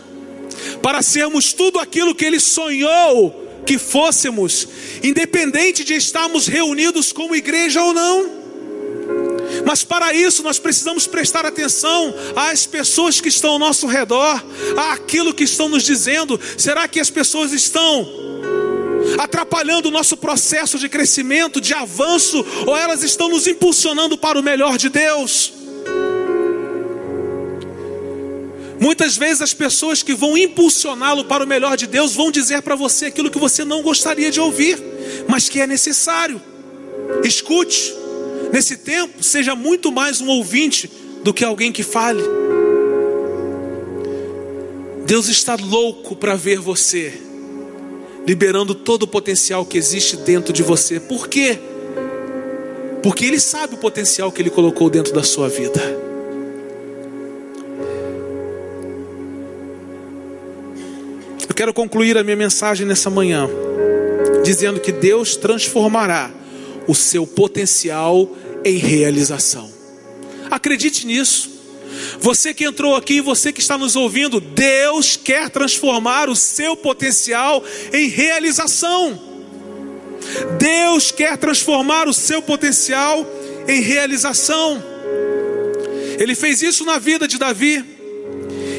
para 0.82 1.02
sermos 1.02 1.52
tudo 1.52 1.78
aquilo 1.78 2.16
que 2.16 2.24
Ele 2.24 2.40
sonhou 2.40 3.42
que 3.66 3.78
fôssemos, 3.78 4.70
independente 5.04 5.84
de 5.84 5.96
estarmos 5.96 6.48
reunidos 6.48 7.12
como 7.12 7.36
igreja 7.36 7.84
ou 7.84 7.94
não. 7.94 8.43
Mas 9.66 9.84
para 9.84 10.14
isso 10.14 10.44
nós 10.44 10.60
precisamos 10.60 11.08
prestar 11.08 11.46
atenção 11.46 12.14
às 12.36 12.66
pessoas 12.66 13.22
que 13.22 13.30
estão 13.30 13.52
ao 13.52 13.60
nosso 13.60 13.88
redor, 13.88 14.44
àquilo 14.92 15.34
que 15.34 15.44
estão 15.44 15.70
nos 15.70 15.84
dizendo. 15.84 16.40
Será 16.58 16.88
que 16.88 17.00
as 17.00 17.10
pessoas 17.10 17.54
estão 17.54 18.08
atrapalhando 19.18 19.90
o 19.90 19.92
nosso 19.92 20.18
processo 20.18 20.78
de 20.78 20.90
crescimento, 20.90 21.62
de 21.62 21.74
avanço, 21.74 22.46
ou 22.66 22.76
elas 22.76 23.04
estão 23.04 23.30
nos 23.30 23.48
impulsionando 23.48 24.18
para 24.18 24.40
o 24.40 24.44
melhor 24.44 24.78
de 24.78 24.90
Deus? 24.90 25.54
Muitas 28.80 29.16
vezes 29.16 29.42
as 29.42 29.54
pessoas 29.54 30.04
que 30.04 30.14
vão 30.14 30.38
impulsioná-lo 30.38 31.24
para 31.24 31.44
o 31.44 31.48
melhor 31.48 31.78
de 31.78 31.88
Deus 31.88 32.14
vão 32.14 32.30
dizer 32.30 32.62
para 32.62 32.76
você 32.76 33.06
aquilo 33.06 33.32
que 33.32 33.40
você 33.40 33.64
não 33.64 33.82
gostaria 33.82 34.30
de 34.30 34.42
ouvir, 34.42 34.78
mas 35.26 35.48
que 35.48 35.62
é 35.62 35.68
necessário. 35.68 36.42
Escute 37.24 38.03
nesse 38.54 38.78
tempo, 38.78 39.24
seja 39.24 39.56
muito 39.56 39.92
mais 39.92 40.22
um 40.22 40.28
ouvinte 40.28 40.88
do 41.24 41.34
que 41.34 41.44
alguém 41.44 41.72
que 41.72 41.82
fale. 41.82 42.22
Deus 45.08 45.28
está 45.28 45.56
louco 45.56 46.16
para 46.16 46.36
ver 46.36 46.60
você 46.60 47.20
liberando 48.28 48.76
todo 48.76 49.04
o 49.04 49.08
potencial 49.08 49.66
que 49.66 49.76
existe 49.76 50.18
dentro 50.18 50.54
de 50.54 50.62
você. 50.62 51.00
Por 51.00 51.28
quê? 51.28 51.58
Porque 53.02 53.26
Ele 53.26 53.40
sabe 53.40 53.74
o 53.74 53.78
potencial 53.78 54.32
que 54.32 54.40
Ele 54.40 54.52
colocou 54.52 54.88
dentro 54.88 55.12
da 55.14 55.24
sua 55.24 55.50
vida. 55.50 55.82
Eu 61.50 61.56
quero 61.56 61.74
concluir 61.74 62.20
a 62.20 62.24
minha 62.24 62.38
mensagem 62.38 62.86
nessa 62.86 63.10
manhã 63.10 63.50
dizendo 64.44 64.80
que 64.80 64.92
Deus 64.92 65.36
transformará 65.36 66.32
o 66.88 66.96
seu 66.96 67.26
potencial 67.26 68.30
em 68.64 68.78
realização. 68.78 69.72
Acredite 70.50 71.06
nisso. 71.06 71.52
Você 72.20 72.54
que 72.54 72.66
entrou 72.66 72.96
aqui, 72.96 73.22
você 73.22 73.52
que 73.52 73.62
está 73.62 73.78
nos 73.78 73.96
ouvindo, 73.96 74.40
Deus 74.40 75.16
quer 75.16 75.50
transformar 75.50 76.30
o 76.30 76.36
seu 76.36 76.76
potencial 76.76 77.64
em 77.94 78.08
realização. 78.08 79.22
Deus 80.58 81.12
quer 81.12 81.38
transformar 81.38 82.08
o 82.08 82.14
seu 82.14 82.42
potencial 82.42 83.26
em 83.68 83.82
realização. 83.82 84.84
Ele 86.18 86.36
fez 86.36 86.62
isso 86.62 86.86
na 86.86 86.98
vida 86.98 87.28
de 87.28 87.38
Davi. 87.38 87.93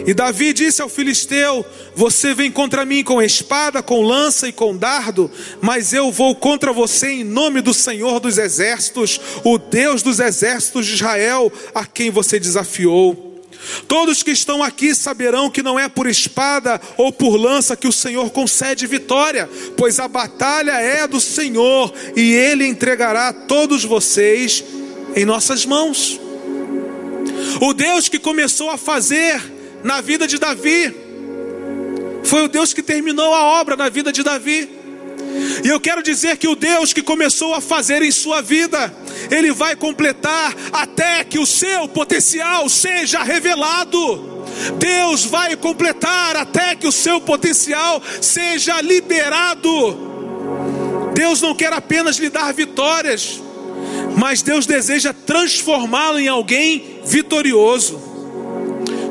E 0.07 0.13
Davi 0.13 0.53
disse 0.53 0.83
ao 0.83 0.89
filisteu: 0.89 1.65
Você 1.95 2.35
vem 2.35 2.51
contra 2.51 2.85
mim 2.85 3.03
com 3.03 3.23
espada, 3.23 3.83
com 3.83 4.03
lança 4.03 4.49
e 4.49 4.53
com 4.53 4.77
dardo, 4.77 5.31
mas 5.61 5.93
eu 5.93 6.13
vou 6.13 6.35
contra 6.35 6.73
você 6.73 7.09
em 7.09 7.25
nome 7.25 7.61
do 7.61 7.73
Senhor 7.73 8.21
dos 8.21 8.37
exércitos, 8.37 9.21
o 9.43 9.59
Deus 9.59 10.03
dos 10.03 10.21
exércitos 10.21 10.87
de 10.87 10.95
Israel, 10.95 11.51
a 11.75 11.87
quem 11.87 12.11
você 12.11 12.39
desafiou. 12.39 13.33
Todos 13.89 14.23
que 14.23 14.31
estão 14.31 14.63
aqui 14.63 14.95
saberão 14.95 15.49
que 15.49 15.63
não 15.63 15.79
é 15.79 15.89
por 15.89 16.07
espada 16.07 16.79
ou 16.99 17.11
por 17.11 17.37
lança 17.37 17.77
que 17.77 17.89
o 17.89 17.93
Senhor 17.93 18.31
concede 18.31 18.87
vitória, 18.87 19.49
pois 19.75 19.99
a 19.99 20.07
batalha 20.07 20.73
é 20.73 21.07
do 21.07 21.19
Senhor 21.19 21.93
e 22.15 22.33
Ele 22.35 22.67
entregará 22.67 23.33
todos 23.33 23.83
vocês 23.83 24.63
em 25.17 25.25
nossas 25.25 25.65
mãos. 25.65 26.21
O 27.61 27.73
Deus 27.73 28.09
que 28.09 28.19
começou 28.19 28.69
a 28.69 28.77
fazer 28.77 29.54
na 29.85 30.01
vida 30.01 30.27
de 30.27 30.39
Davi, 30.39 30.97
foi 32.25 32.43
o 32.43 32.49
Deus 32.49 32.73
que 32.73 32.83
terminou 32.83 33.35
a 33.35 33.61
obra 33.61 33.77
na 33.77 33.91
vida 33.91 34.11
de 34.11 34.23
Davi. 34.23 34.69
E 35.63 35.69
eu 35.69 35.79
quero 35.79 36.03
dizer 36.03 36.39
que 36.39 36.49
o 36.49 36.57
Deus 36.57 36.95
que 36.95 37.03
começou 37.03 37.55
a 37.55 37.61
fazer 37.61 38.01
em 38.01 38.11
sua 38.11 38.41
vida, 38.41 38.93
Ele 39.31 39.53
vai 39.53 39.77
completar 39.77 40.55
até 40.73 41.23
que 41.23 41.39
o 41.39 41.45
seu 41.45 41.87
potencial 41.87 42.67
seja 42.69 43.23
revelado. 43.23 44.45
Deus 44.79 45.27
vai 45.27 45.55
completar 45.55 46.35
até 46.35 46.75
que 46.75 46.87
o 46.87 46.93
seu 46.93 47.21
potencial 47.21 48.03
seja 48.23 48.81
liberado. 48.81 50.15
Deus 51.15 51.43
não 51.43 51.55
quer 51.55 51.73
apenas 51.75 52.17
lhe 52.17 52.31
dar 52.31 52.55
vitórias, 52.55 53.41
mas 54.17 54.41
Deus 54.41 54.65
deseja 54.65 55.13
transformá-lo 55.13 56.19
em 56.19 56.29
alguém 56.29 57.01
vitorioso. 57.05 58.14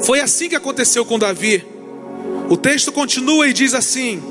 Foi 0.03 0.19
assim 0.19 0.49
que 0.49 0.55
aconteceu 0.55 1.05
com 1.05 1.17
Davi. 1.17 1.65
O 2.49 2.57
texto 2.57 2.91
continua 2.91 3.47
e 3.47 3.53
diz 3.53 3.73
assim: 3.73 4.21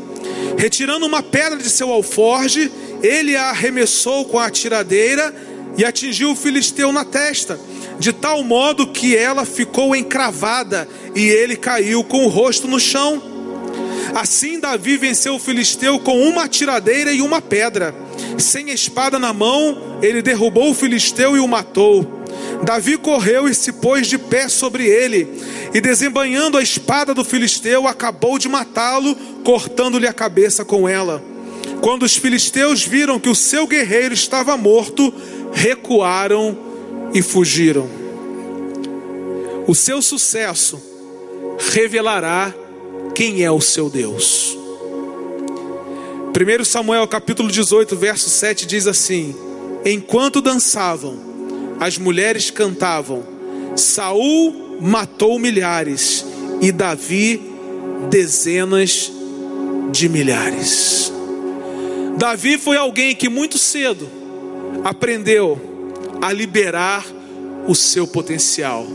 Retirando 0.58 1.06
uma 1.06 1.22
pedra 1.22 1.58
de 1.58 1.70
seu 1.70 1.90
alforge, 1.90 2.70
ele 3.02 3.36
a 3.36 3.50
arremessou 3.50 4.24
com 4.26 4.38
a 4.38 4.50
tiradeira 4.50 5.34
e 5.76 5.84
atingiu 5.84 6.32
o 6.32 6.36
filisteu 6.36 6.92
na 6.92 7.04
testa, 7.04 7.58
de 7.98 8.12
tal 8.12 8.44
modo 8.44 8.86
que 8.86 9.16
ela 9.16 9.46
ficou 9.46 9.96
encravada 9.96 10.86
e 11.14 11.26
ele 11.26 11.56
caiu 11.56 12.04
com 12.04 12.24
o 12.24 12.28
rosto 12.28 12.68
no 12.68 12.78
chão. 12.78 13.22
Assim 14.14 14.60
Davi 14.60 14.98
venceu 14.98 15.36
o 15.36 15.38
filisteu 15.38 15.98
com 15.98 16.20
uma 16.20 16.46
tiradeira 16.46 17.12
e 17.12 17.22
uma 17.22 17.40
pedra. 17.40 17.94
Sem 18.38 18.70
espada 18.70 19.18
na 19.18 19.32
mão, 19.32 19.98
ele 20.02 20.20
derrubou 20.20 20.70
o 20.70 20.74
filisteu 20.74 21.34
e 21.34 21.40
o 21.40 21.48
matou. 21.48 22.21
Davi 22.64 22.96
correu 22.96 23.48
e 23.48 23.54
se 23.54 23.72
pôs 23.72 24.06
de 24.06 24.16
pé 24.16 24.48
sobre 24.48 24.86
ele, 24.86 25.28
e 25.74 25.80
desembanhando 25.80 26.56
a 26.56 26.62
espada 26.62 27.12
do 27.12 27.24
filisteu, 27.24 27.88
acabou 27.88 28.38
de 28.38 28.48
matá-lo, 28.48 29.16
cortando-lhe 29.44 30.06
a 30.06 30.12
cabeça 30.12 30.64
com 30.64 30.88
ela. 30.88 31.22
Quando 31.80 32.04
os 32.04 32.16
filisteus 32.16 32.84
viram 32.84 33.18
que 33.18 33.28
o 33.28 33.34
seu 33.34 33.66
guerreiro 33.66 34.14
estava 34.14 34.56
morto, 34.56 35.12
recuaram 35.52 36.56
e 37.12 37.20
fugiram. 37.20 37.88
O 39.66 39.74
seu 39.74 40.00
sucesso 40.00 40.80
revelará 41.58 42.54
quem 43.14 43.42
é 43.42 43.50
o 43.50 43.60
seu 43.60 43.90
Deus. 43.90 44.56
1 46.32 46.64
Samuel 46.64 47.06
capítulo 47.06 47.50
18, 47.50 47.96
verso 47.96 48.30
7 48.30 48.66
diz 48.66 48.86
assim: 48.86 49.34
Enquanto 49.84 50.40
dançavam, 50.40 51.31
as 51.80 51.98
mulheres 51.98 52.50
cantavam: 52.50 53.22
Saul 53.76 54.78
matou 54.80 55.38
milhares 55.38 56.24
e 56.60 56.72
Davi 56.72 57.40
dezenas 58.10 59.10
de 59.90 60.08
milhares. 60.08 61.12
Davi 62.16 62.58
foi 62.58 62.76
alguém 62.76 63.14
que 63.14 63.28
muito 63.28 63.58
cedo 63.58 64.08
aprendeu 64.84 65.60
a 66.20 66.32
liberar 66.32 67.04
o 67.66 67.74
seu 67.74 68.06
potencial. 68.06 68.86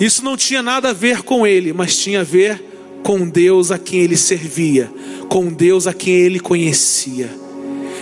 Isso 0.00 0.24
não 0.24 0.36
tinha 0.36 0.62
nada 0.62 0.90
a 0.90 0.92
ver 0.92 1.22
com 1.22 1.46
ele, 1.46 1.72
mas 1.72 1.96
tinha 1.96 2.20
a 2.20 2.24
ver 2.24 2.62
com 3.02 3.28
Deus 3.28 3.70
a 3.70 3.78
quem 3.78 4.00
ele 4.00 4.16
servia, 4.16 4.90
com 5.28 5.46
Deus 5.46 5.86
a 5.86 5.94
quem 5.94 6.14
ele 6.14 6.40
conhecia. 6.40 7.30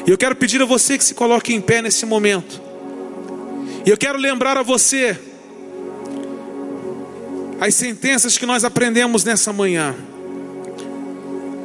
E 0.07 0.11
eu 0.11 0.18
quero 0.18 0.36
pedir 0.36 0.61
a 0.62 0.66
você 0.66 0.96
que 0.96 1.04
se 1.04 1.14
coloque 1.14 1.52
em 1.54 1.61
pé 1.61 1.82
nesse 1.82 2.07
momento. 2.07 2.65
E 3.87 3.91
eu 3.91 3.97
quero 3.97 4.18
lembrar 4.18 4.59
a 4.59 4.64
você 4.64 5.16
as 7.61 7.72
sentenças 7.72 8.37
que 8.37 8.45
nós 8.45 8.64
aprendemos 8.64 9.22
nessa 9.22 9.53
manhã. 9.53 9.95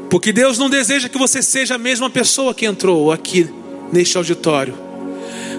Porque 0.07 0.31
Deus 0.31 0.59
não 0.59 0.69
deseja 0.69 1.09
que 1.09 1.17
você 1.17 1.41
seja 1.41 1.75
a 1.75 1.77
mesma 1.79 2.11
pessoa 2.11 2.53
que 2.53 2.65
entrou 2.65 3.11
aqui 3.11 3.49
neste 3.91 4.17
auditório. 4.17 4.77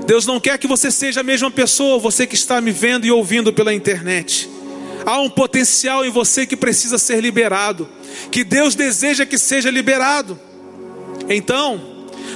Deus 0.07 0.25
não 0.25 0.39
quer 0.39 0.57
que 0.57 0.69
você 0.69 0.91
seja 0.91 1.21
a 1.21 1.25
mesma 1.25 1.51
pessoa, 1.51 1.99
você 1.99 2.29
que 2.29 2.37
está 2.37 2.61
me 2.61 2.71
vendo 2.71 3.05
e 3.05 3.11
ouvindo 3.11 3.53
pela 3.53 3.75
internet. 3.75 4.49
Há 5.05 5.21
um 5.21 5.29
potencial 5.29 6.05
em 6.05 6.11
você 6.11 6.47
que 6.47 6.57
precisa 6.57 6.97
ser 6.97 7.21
liberado, 7.21 7.89
que 8.31 8.45
Deus 8.45 8.77
deseja 8.77 9.27
que 9.27 9.37
seja 9.37 9.69
liberado. 9.69 10.39
Então, 11.29 11.92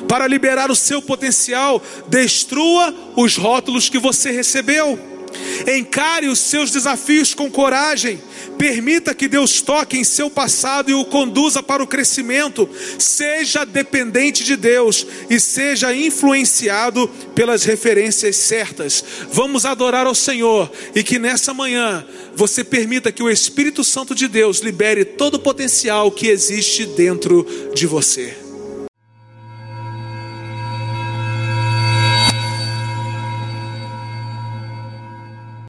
para 0.09 0.26
liberar 0.26 0.70
o 0.70 0.76
seu 0.76 1.02
potencial, 1.02 1.82
destrua 2.09 2.94
os 3.16 3.36
rótulos 3.36 3.88
que 3.88 3.98
você 3.98 4.30
recebeu. 4.30 5.16
Encare 5.66 6.28
os 6.28 6.38
seus 6.38 6.70
desafios 6.70 7.34
com 7.34 7.50
coragem. 7.50 8.20
Permita 8.57 9.14
que 9.14 9.28
Deus 9.28 9.61
toque 9.61 9.98
em 9.98 10.04
seu 10.04 10.30
passado 10.30 10.90
e 10.90 10.94
o 10.94 11.04
conduza 11.04 11.62
para 11.62 11.82
o 11.82 11.86
crescimento. 11.86 12.68
Seja 12.98 13.64
dependente 13.64 14.44
de 14.44 14.57
Deus 14.57 15.07
e 15.28 15.38
seja 15.38 15.94
influenciado 15.94 17.09
pelas 17.34 17.64
referências 17.64 18.36
certas. 18.36 19.04
Vamos 19.30 19.64
adorar 19.64 20.07
ao 20.07 20.14
Senhor 20.14 20.70
e 20.94 21.02
que 21.02 21.18
nessa 21.18 21.52
manhã 21.52 22.07
você 22.34 22.62
permita 22.64 23.12
que 23.12 23.22
o 23.22 23.30
Espírito 23.30 23.84
Santo 23.84 24.14
de 24.14 24.28
Deus 24.28 24.61
libere 24.61 25.04
todo 25.04 25.34
o 25.34 25.40
potencial 25.40 26.11
que 26.11 26.28
existe 26.28 26.86
dentro 26.86 27.46
de 27.74 27.86
você. 27.86 28.45